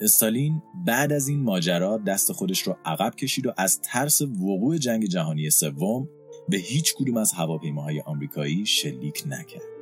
استالین 0.02 0.62
بعد 0.86 1.14
از 1.14 1.28
این 1.28 1.44
ماجرا 1.44 1.98
دست 1.98 2.32
خودش 2.32 2.62
رو 2.62 2.78
عقب 2.86 3.16
کشید 3.16 3.48
و 3.48 3.54
از 3.58 3.82
ترس 3.82 4.22
وقوع 4.22 4.78
جنگ 4.78 5.06
جهانی 5.06 5.50
سوم 5.50 6.10
به 6.50 6.58
هیچ 6.58 6.94
کدوم 6.94 7.18
از 7.18 7.34
هواپیماهای 7.34 8.02
آمریکایی 8.02 8.66
شلیک 8.66 9.24
نکرد. 9.28 9.81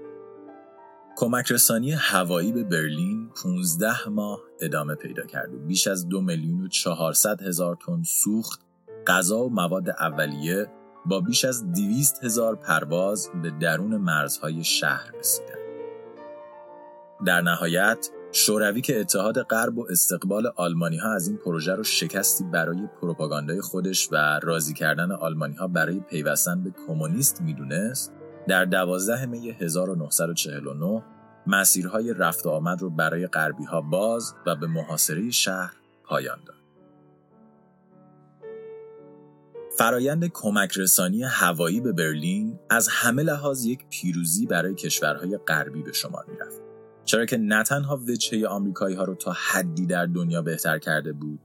کمک 1.19 1.51
رسانی 1.51 1.91
هوایی 1.91 2.51
به 2.51 2.63
برلین 2.63 3.29
15 3.43 4.09
ماه 4.09 4.39
ادامه 4.61 4.95
پیدا 4.95 5.23
کرد 5.25 5.53
و 5.53 5.57
بیش 5.57 5.87
از 5.87 6.09
دو 6.09 6.21
میلیون 6.21 6.61
و 6.61 6.67
400 6.67 7.41
هزار 7.41 7.77
تن 7.85 8.03
سوخت، 8.03 8.61
غذا 9.07 9.37
و 9.39 9.49
مواد 9.49 9.89
اولیه 9.89 10.67
با 11.05 11.21
بیش 11.21 11.45
از 11.45 11.71
200 11.71 12.23
هزار 12.23 12.55
پرواز 12.55 13.29
به 13.43 13.51
درون 13.59 13.97
مرزهای 13.97 14.63
شهر 14.63 15.11
رسیدند. 15.19 15.59
در 17.25 17.41
نهایت 17.41 18.09
شوروی 18.31 18.81
که 18.81 18.99
اتحاد 18.99 19.41
غرب 19.41 19.77
و 19.77 19.87
استقبال 19.89 20.47
آلمانی 20.55 20.97
ها 20.97 21.13
از 21.13 21.27
این 21.27 21.37
پروژه 21.37 21.75
رو 21.75 21.83
شکستی 21.83 22.43
برای 22.43 22.87
پروپاگاندای 23.01 23.61
خودش 23.61 24.09
و 24.11 24.39
راضی 24.43 24.73
کردن 24.73 25.11
آلمانی 25.11 25.55
ها 25.55 25.67
برای 25.67 25.99
پیوستن 25.99 26.63
به 26.63 26.71
کمونیست 26.87 27.41
می‌دونست 27.41 28.18
در 28.47 28.65
12 28.65 29.25
می 29.25 29.49
1949 29.49 31.03
مسیرهای 31.47 32.13
رفت 32.13 32.45
و 32.45 32.49
آمد 32.49 32.81
رو 32.81 32.89
برای 32.89 33.27
غربی 33.27 33.63
ها 33.63 33.81
باز 33.81 34.33
و 34.45 34.55
به 34.55 34.67
محاصره 34.67 35.31
شهر 35.31 35.73
پایان 36.03 36.39
داد. 36.45 36.55
فرایند 39.77 40.31
کمک 40.33 40.77
رسانی 40.77 41.23
هوایی 41.23 41.81
به 41.81 41.91
برلین 41.91 42.59
از 42.69 42.87
همه 42.91 43.23
لحاظ 43.23 43.65
یک 43.65 43.85
پیروزی 43.89 44.45
برای 44.45 44.75
کشورهای 44.75 45.37
غربی 45.37 45.83
به 45.83 45.91
شمار 45.91 46.25
می‌رفت. 46.27 46.61
چرا 47.05 47.25
که 47.25 47.37
نه 47.37 47.63
تنها 47.63 47.97
وجهه 47.97 48.47
آمریکایی 48.47 48.95
ها 48.95 49.03
رو 49.03 49.15
تا 49.15 49.31
حدی 49.31 49.85
در 49.85 50.05
دنیا 50.05 50.41
بهتر 50.41 50.79
کرده 50.79 51.13
بود 51.13 51.39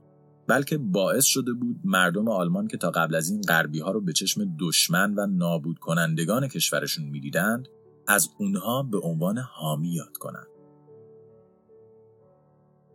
بلکه 0.47 0.77
باعث 0.77 1.25
شده 1.25 1.53
بود 1.53 1.79
مردم 1.83 2.27
آلمان 2.27 2.67
که 2.67 2.77
تا 2.77 2.91
قبل 2.91 3.15
از 3.15 3.29
این 3.29 3.41
غربی 3.41 3.79
ها 3.79 3.91
رو 3.91 4.01
به 4.01 4.13
چشم 4.13 4.57
دشمن 4.59 5.13
و 5.13 5.27
نابود 5.27 5.79
کنندگان 5.79 6.47
کشورشون 6.47 7.05
می‌دیدند 7.05 7.67
از 8.07 8.29
اونها 8.37 8.83
به 8.83 8.99
عنوان 8.99 9.37
حامی 9.37 9.93
یاد 9.93 10.17
کنند. 10.17 10.47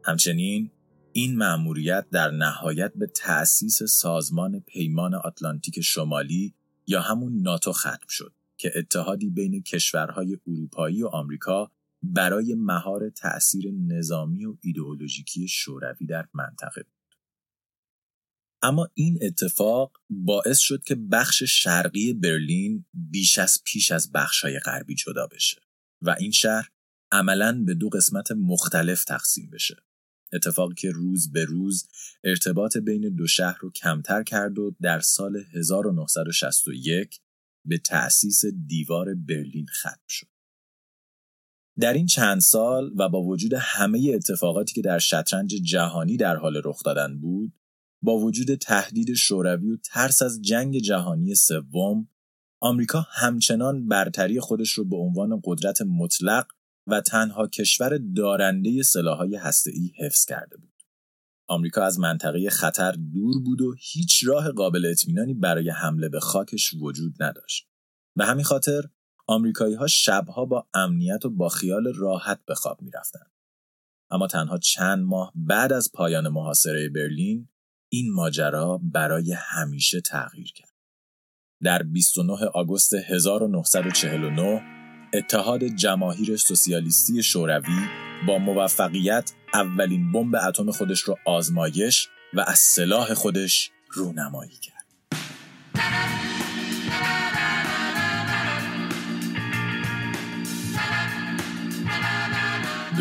همچنین 0.05 0.71
این 1.13 1.37
مأموریت 1.37 2.07
در 2.13 2.31
نهایت 2.31 2.93
به 2.95 3.07
تأسیس 3.07 3.83
سازمان 3.83 4.61
پیمان 4.61 5.15
آتلانتیک 5.15 5.81
شمالی 5.81 6.55
یا 6.87 7.01
همون 7.01 7.43
ناتو 7.43 7.73
ختم 7.73 8.07
شد 8.09 8.33
که 8.57 8.73
اتحادی 8.75 9.31
بین 9.31 9.63
کشورهای 9.63 10.39
اروپایی 10.47 11.03
و 11.03 11.07
آمریکا 11.07 11.71
برای 12.03 12.55
مهار 12.55 13.11
تأثیر 13.11 13.71
نظامی 13.71 14.45
و 14.45 14.57
ایدئولوژیکی 14.61 15.49
شوروی 15.49 16.07
در 16.07 16.27
منطقه 16.35 16.83
بود. 16.83 17.00
اما 18.63 18.89
این 18.95 19.19
اتفاق 19.23 19.93
باعث 20.11 20.59
شد 20.59 20.83
که 20.85 20.95
بخش 20.95 21.43
شرقی 21.43 22.13
برلین 22.13 22.85
بیش 22.95 23.39
از 23.39 23.59
پیش 23.65 23.91
از 23.91 24.13
بخشهای 24.13 24.59
غربی 24.59 24.95
جدا 24.95 25.27
بشه 25.27 25.61
و 26.03 26.17
این 26.19 26.31
شهر 26.31 26.71
عملا 27.13 27.63
به 27.67 27.75
دو 27.75 27.89
قسمت 27.89 28.33
مختلف 28.33 29.05
تقسیم 29.05 29.51
بشه. 29.51 29.77
اتفاقی 30.33 30.75
که 30.75 30.91
روز 30.91 31.33
به 31.33 31.45
روز 31.45 31.89
ارتباط 32.25 32.77
بین 32.77 33.15
دو 33.15 33.27
شهر 33.27 33.59
رو 33.61 33.71
کمتر 33.71 34.23
کرد 34.23 34.59
و 34.59 34.77
در 34.81 35.01
سال 35.01 35.37
1961 35.55 37.21
به 37.65 37.79
تأسیس 37.79 38.45
دیوار 38.67 39.15
برلین 39.15 39.67
ختم 39.67 40.01
شد. 40.09 40.27
در 41.81 41.93
این 41.93 42.07
چند 42.07 42.41
سال 42.41 42.93
و 42.97 43.09
با 43.09 43.23
وجود 43.23 43.55
همه 43.55 44.13
اتفاقاتی 44.15 44.75
که 44.75 44.83
در 44.83 44.99
شطرنج 44.99 45.55
جهانی 45.55 46.17
در 46.17 46.37
حال 46.37 46.63
رخ 46.65 46.83
دادن 46.83 47.21
بود 47.21 47.60
با 48.03 48.19
وجود 48.19 48.55
تهدید 48.55 49.15
شوروی 49.15 49.71
و 49.71 49.77
ترس 49.77 50.23
از 50.23 50.43
جنگ 50.43 50.79
جهانی 50.79 51.35
سوم 51.35 52.09
آمریکا 52.61 53.07
همچنان 53.11 53.89
برتری 53.89 54.41
خودش 54.41 54.71
رو 54.71 54.85
به 54.85 54.97
عنوان 54.97 55.41
قدرت 55.45 55.83
مطلق 55.83 56.47
و 56.87 57.01
تنها 57.01 57.47
کشور 57.47 57.99
دارنده 58.17 58.83
سلاحهای 58.83 59.37
هسته‌ای 59.37 59.93
حفظ 59.99 60.25
کرده 60.25 60.57
بود. 60.57 60.71
آمریکا 61.49 61.83
از 61.83 61.99
منطقه 61.99 62.51
خطر 62.51 62.93
دور 62.93 63.43
بود 63.43 63.61
و 63.61 63.75
هیچ 63.79 64.25
راه 64.27 64.53
قابل 64.53 64.87
اطمینانی 64.87 65.35
برای 65.35 65.71
حمله 65.71 66.09
به 66.09 66.21
خاکش 66.21 66.75
وجود 66.81 67.23
نداشت. 67.23 67.69
به 68.17 68.25
همین 68.25 68.45
خاطر 68.45 68.83
آمریکایی 69.27 69.75
ها 69.75 69.87
شبها 69.87 70.45
با 70.45 70.69
امنیت 70.75 71.25
و 71.25 71.31
با 71.31 71.49
خیال 71.49 71.93
راحت 71.95 72.45
به 72.47 72.55
خواب 72.55 72.83
می 72.83 72.91
رفتن. 72.91 73.27
اما 74.11 74.27
تنها 74.27 74.59
چند 74.59 75.05
ماه 75.05 75.33
بعد 75.35 75.73
از 75.73 75.91
پایان 75.93 76.29
محاصره 76.29 76.89
برلین 76.89 77.49
این 77.93 78.13
ماجرا 78.13 78.81
برای 78.83 79.33
همیشه 79.33 80.01
تغییر 80.01 80.53
کرد. 80.53 80.71
در 81.63 81.83
29 81.83 82.33
آگوست 82.55 82.95
1949 82.95 84.63
اتحاد 85.15 85.65
جماهیر 85.65 86.37
سوسیالیستی 86.37 87.23
شوروی 87.23 87.89
با 88.27 88.39
موفقیت 88.39 89.33
اولین 89.55 90.13
بمب 90.13 90.35
اتم 90.35 90.71
خودش 90.71 91.09
را 91.09 91.17
آزمایش 91.27 92.09
و 92.35 92.41
از 92.41 92.59
سلاح 92.59 93.15
خودش 93.15 93.71
رونمایی 93.89 94.57
کرد. 94.63 94.80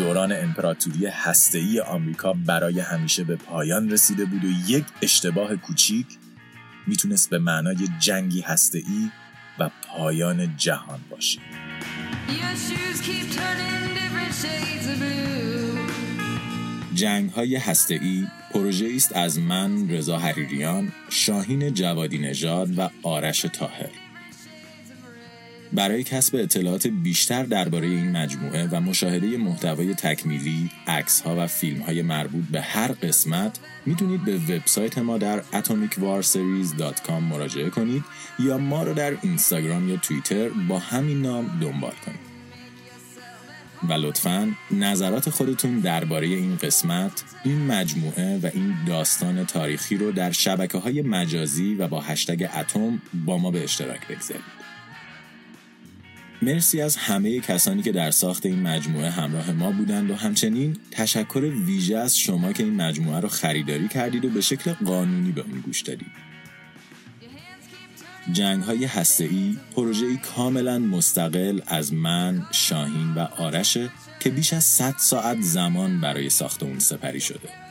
دوران 0.00 0.32
امپراتوری 0.32 1.06
هسته‌ای 1.06 1.80
آمریکا 1.80 2.32
برای 2.32 2.80
همیشه 2.80 3.24
به 3.24 3.36
پایان 3.36 3.90
رسیده 3.90 4.24
بود 4.24 4.44
و 4.44 4.48
یک 4.66 4.84
اشتباه 5.02 5.56
کوچیک 5.56 6.06
می‌تونست 6.86 7.30
به 7.30 7.38
معنای 7.38 7.88
جنگی 7.98 8.40
هسته‌ای 8.40 9.10
و 9.58 9.70
پایان 9.88 10.56
جهان 10.56 11.00
باشه. 11.10 11.40
جنگ 16.94 17.30
های 17.30 17.56
هسته‌ای 17.56 18.26
پروژه 18.50 18.92
است 18.94 19.16
از 19.16 19.38
من 19.38 19.90
رضا 19.90 20.18
حریریان، 20.18 20.92
شاهین 21.10 21.74
جوادی 21.74 22.18
نژاد 22.18 22.78
و 22.78 22.90
آرش 23.02 23.40
تاهر. 23.40 24.09
برای 25.72 26.04
کسب 26.04 26.36
اطلاعات 26.36 26.86
بیشتر 26.86 27.42
درباره 27.42 27.86
این 27.86 28.16
مجموعه 28.16 28.66
و 28.66 28.80
مشاهده 28.80 29.36
محتوای 29.36 29.94
تکمیلی، 29.94 30.70
ها 31.24 31.36
و 31.38 31.46
فیلم 31.46 31.82
های 31.82 32.02
مربوط 32.02 32.44
به 32.44 32.60
هر 32.60 32.92
قسمت 32.92 33.58
می‌تونید 33.86 34.24
به 34.24 34.36
وبسایت 34.36 34.98
ما 34.98 35.18
در 35.18 35.42
atomicwarseries.com 35.42 37.10
مراجعه 37.10 37.70
کنید 37.70 38.04
یا 38.38 38.58
ما 38.58 38.82
رو 38.82 38.94
در 38.94 39.16
اینستاگرام 39.22 39.88
یا 39.88 39.96
توییتر 39.96 40.48
با 40.48 40.78
همین 40.78 41.22
نام 41.22 41.58
دنبال 41.60 41.94
کنید. 42.06 42.30
و 43.88 43.92
لطفا 43.92 44.52
نظرات 44.70 45.30
خودتون 45.30 45.78
درباره 45.78 46.26
این 46.26 46.56
قسمت، 46.56 47.24
این 47.44 47.66
مجموعه 47.66 48.38
و 48.42 48.50
این 48.54 48.74
داستان 48.86 49.46
تاریخی 49.46 49.96
رو 49.96 50.12
در 50.12 50.32
شبکه 50.32 50.78
های 50.78 51.02
مجازی 51.02 51.74
و 51.74 51.88
با 51.88 52.00
هشتگ 52.00 52.48
اتم 52.56 53.02
با 53.26 53.38
ما 53.38 53.50
به 53.50 53.64
اشتراک 53.64 54.08
بگذارید. 54.08 54.59
مرسی 56.42 56.80
از 56.80 56.96
همه 56.96 57.40
کسانی 57.40 57.82
که 57.82 57.92
در 57.92 58.10
ساخت 58.10 58.46
این 58.46 58.62
مجموعه 58.62 59.10
همراه 59.10 59.50
ما 59.50 59.70
بودند 59.70 60.10
و 60.10 60.14
همچنین 60.14 60.76
تشکر 60.90 61.40
ویژه 61.66 61.98
از 61.98 62.18
شما 62.18 62.52
که 62.52 62.62
این 62.62 62.76
مجموعه 62.76 63.20
رو 63.20 63.28
خریداری 63.28 63.88
کردید 63.88 64.24
و 64.24 64.30
به 64.30 64.40
شکل 64.40 64.72
قانونی 64.72 65.32
به 65.32 65.40
اون 65.40 65.60
گوش 65.60 65.82
دادید. 65.82 66.30
جنگ 68.32 68.62
های 68.62 68.84
هسته 68.84 69.28
پروژه‌ای 69.76 70.16
کاملا 70.16 70.78
مستقل 70.78 71.60
از 71.66 71.94
من، 71.94 72.46
شاهین 72.52 73.14
و 73.14 73.18
آرشه 73.20 73.90
که 74.20 74.30
بیش 74.30 74.52
از 74.52 74.64
100 74.64 74.94
ساعت 74.98 75.40
زمان 75.40 76.00
برای 76.00 76.30
ساخت 76.30 76.62
اون 76.62 76.78
سپری 76.78 77.20
شده. 77.20 77.69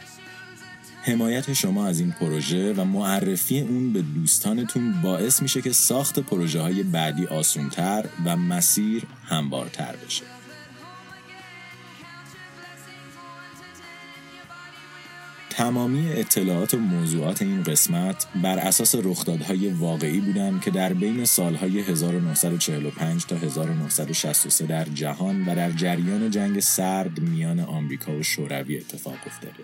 حمایت 1.03 1.53
شما 1.53 1.87
از 1.87 1.99
این 1.99 2.11
پروژه 2.11 2.73
و 2.73 2.83
معرفی 2.83 3.59
اون 3.59 3.93
به 3.93 4.01
دوستانتون 4.01 5.01
باعث 5.01 5.41
میشه 5.41 5.61
که 5.61 5.71
ساخت 5.71 6.19
پروژه 6.19 6.61
های 6.61 6.83
بعدی 6.83 7.25
آسونتر 7.25 8.05
و 8.25 8.37
مسیر 8.37 9.03
هموارتر 9.25 9.95
بشه. 10.05 10.23
تمامی 15.49 16.11
اطلاعات 16.11 16.73
و 16.73 16.77
موضوعات 16.77 17.41
این 17.41 17.63
قسمت 17.63 18.27
بر 18.43 18.57
اساس 18.57 18.95
رخدادهای 18.95 19.69
واقعی 19.69 20.19
بودند 20.19 20.61
که 20.61 20.71
در 20.71 20.93
بین 20.93 21.25
سالهای 21.25 21.79
1945 21.79 23.25
تا 23.25 23.35
1963 23.35 24.65
در 24.65 24.85
جهان 24.85 25.45
و 25.45 25.55
در 25.55 25.71
جریان 25.71 26.31
جنگ 26.31 26.59
سرد 26.59 27.19
میان 27.19 27.59
آمریکا 27.59 28.17
و 28.17 28.23
شوروی 28.23 28.77
اتفاق 28.77 29.17
افتاده. 29.25 29.63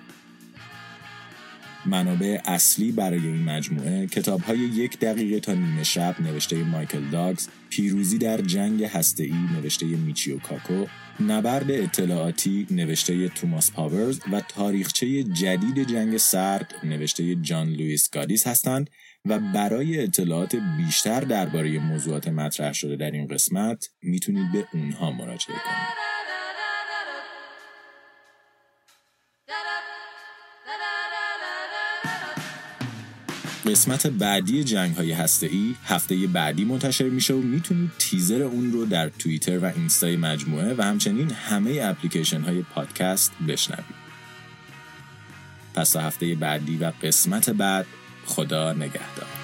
منابع 1.85 2.39
اصلی 2.45 2.91
برای 2.91 3.27
این 3.27 3.43
مجموعه 3.43 4.07
کتاب 4.07 4.41
های 4.41 4.57
یک 4.57 4.99
دقیقه 4.99 5.39
تا 5.39 5.53
نیمه 5.53 5.83
شب 5.83 6.15
نوشته 6.19 6.63
مایکل 6.63 7.09
داگز 7.11 7.47
پیروزی 7.69 8.17
در 8.17 8.41
جنگ 8.41 8.83
هسته‌ای 8.83 9.35
نوشته 9.55 9.85
میچیو 9.85 10.39
کاکو 10.39 10.85
نبرد 11.19 11.71
اطلاعاتی 11.71 12.67
نوشته 12.71 13.29
توماس 13.29 13.71
پاورز 13.71 14.19
و 14.31 14.41
تاریخچه 14.41 15.23
جدید 15.23 15.87
جنگ 15.87 16.17
سرد 16.17 16.75
نوشته 16.83 17.35
جان 17.35 17.69
لوئیس 17.69 18.09
گادیس 18.09 18.47
هستند 18.47 18.89
و 19.25 19.39
برای 19.39 20.03
اطلاعات 20.03 20.55
بیشتر 20.77 21.19
درباره 21.19 21.79
موضوعات 21.79 22.27
مطرح 22.27 22.73
شده 22.73 22.95
در 22.95 23.11
این 23.11 23.27
قسمت 23.27 23.89
می‌تونید 24.01 24.51
به 24.51 24.67
اونها 24.73 25.11
مراجعه 25.11 25.55
کنید. 25.55 26.14
قسمت 33.65 34.07
بعدی 34.07 34.63
جنگ 34.63 34.95
های 34.95 35.11
هسته 35.11 35.47
ای 35.47 35.75
هفته 35.85 36.27
بعدی 36.27 36.65
منتشر 36.65 37.09
میشه 37.09 37.33
و 37.33 37.37
می‌تونید 37.37 37.91
تیزر 37.99 38.41
اون 38.41 38.71
رو 38.71 38.85
در 38.85 39.09
توییتر 39.09 39.59
و 39.59 39.65
اینستای 39.75 40.15
مجموعه 40.15 40.75
و 40.77 40.81
همچنین 40.81 41.31
همه 41.31 41.79
اپلیکیشن 41.83 42.41
های 42.41 42.61
پادکست 42.61 43.31
بشنوید. 43.47 44.05
پس 45.73 45.95
هفته 45.95 46.35
بعدی 46.35 46.77
و 46.77 46.91
قسمت 47.03 47.49
بعد 47.49 47.85
خدا 48.25 48.73
نگهدار. 48.73 49.34